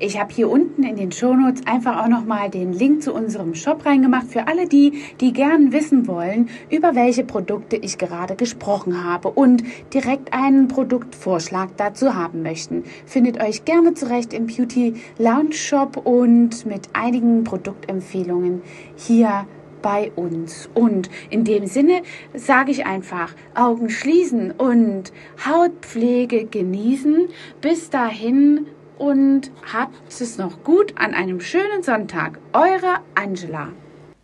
Ich 0.00 0.18
habe 0.18 0.34
hier 0.34 0.50
unten 0.50 0.82
in 0.82 0.96
den 0.96 1.12
Shownotes 1.12 1.68
einfach 1.68 2.02
auch 2.02 2.08
nochmal 2.08 2.50
den 2.50 2.72
Link 2.72 3.04
zu 3.04 3.14
unserem 3.14 3.54
Shop 3.54 3.86
reingemacht 3.86 4.26
für 4.26 4.48
alle 4.48 4.66
die, 4.66 5.04
die 5.20 5.32
gern 5.32 5.72
wissen 5.72 6.08
wollen, 6.08 6.48
über 6.68 6.96
welche 6.96 7.22
Produkte 7.22 7.76
ich 7.76 7.96
gerade 7.96 8.34
gesprochen 8.34 9.04
habe 9.04 9.30
und 9.30 9.62
direkt 9.94 10.34
einen 10.34 10.66
Produktvorschlag 10.66 11.76
dazu 11.76 12.16
haben 12.16 12.42
möchten. 12.42 12.82
Findet 13.06 13.40
euch 13.40 13.64
gerne 13.64 13.94
zurecht 13.94 14.32
im 14.32 14.48
Beauty 14.48 14.94
Lounge 15.18 15.52
Shop 15.52 15.96
und 15.96 16.66
mit 16.66 16.88
einigen 16.92 17.44
Produktempfehlungen 17.44 18.62
hier 18.96 19.46
bei 19.80 20.10
uns. 20.16 20.68
Und 20.74 21.08
in 21.30 21.44
dem 21.44 21.66
Sinne 21.66 22.02
sage 22.34 22.72
ich 22.72 22.84
einfach, 22.84 23.32
Augen 23.54 23.90
schließen 23.90 24.50
und 24.50 25.12
Hautpflege 25.46 26.46
genießen. 26.46 27.28
Bis 27.60 27.90
dahin 27.90 28.66
und 28.98 29.50
habt 29.72 30.20
es 30.20 30.38
noch 30.38 30.62
gut 30.64 30.94
an 30.96 31.14
einem 31.14 31.40
schönen 31.40 31.82
Sonntag. 31.82 32.38
Eure 32.52 33.00
Angela. 33.14 33.72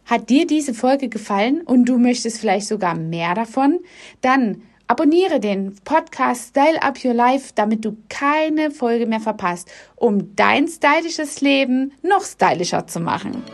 Hat 0.06 0.28
dir 0.28 0.46
diese 0.46 0.74
Folge 0.74 1.08
gefallen 1.08 1.62
und 1.62 1.84
du 1.84 1.98
möchtest 1.98 2.40
vielleicht 2.40 2.66
sogar 2.66 2.96
mehr 2.96 3.34
davon? 3.34 3.78
Dann 4.20 4.62
abonniere 4.88 5.38
den 5.38 5.76
Podcast 5.84 6.48
Style 6.48 6.82
Up 6.82 7.04
Your 7.04 7.14
Life, 7.14 7.52
damit 7.54 7.84
du 7.84 7.96
keine 8.08 8.72
Folge 8.72 9.06
mehr 9.06 9.20
verpasst, 9.20 9.70
um 9.94 10.34
dein 10.34 10.66
stylisches 10.66 11.40
Leben 11.40 11.92
noch 12.02 12.24
stylischer 12.24 12.88
zu 12.88 12.98
machen. 12.98 13.44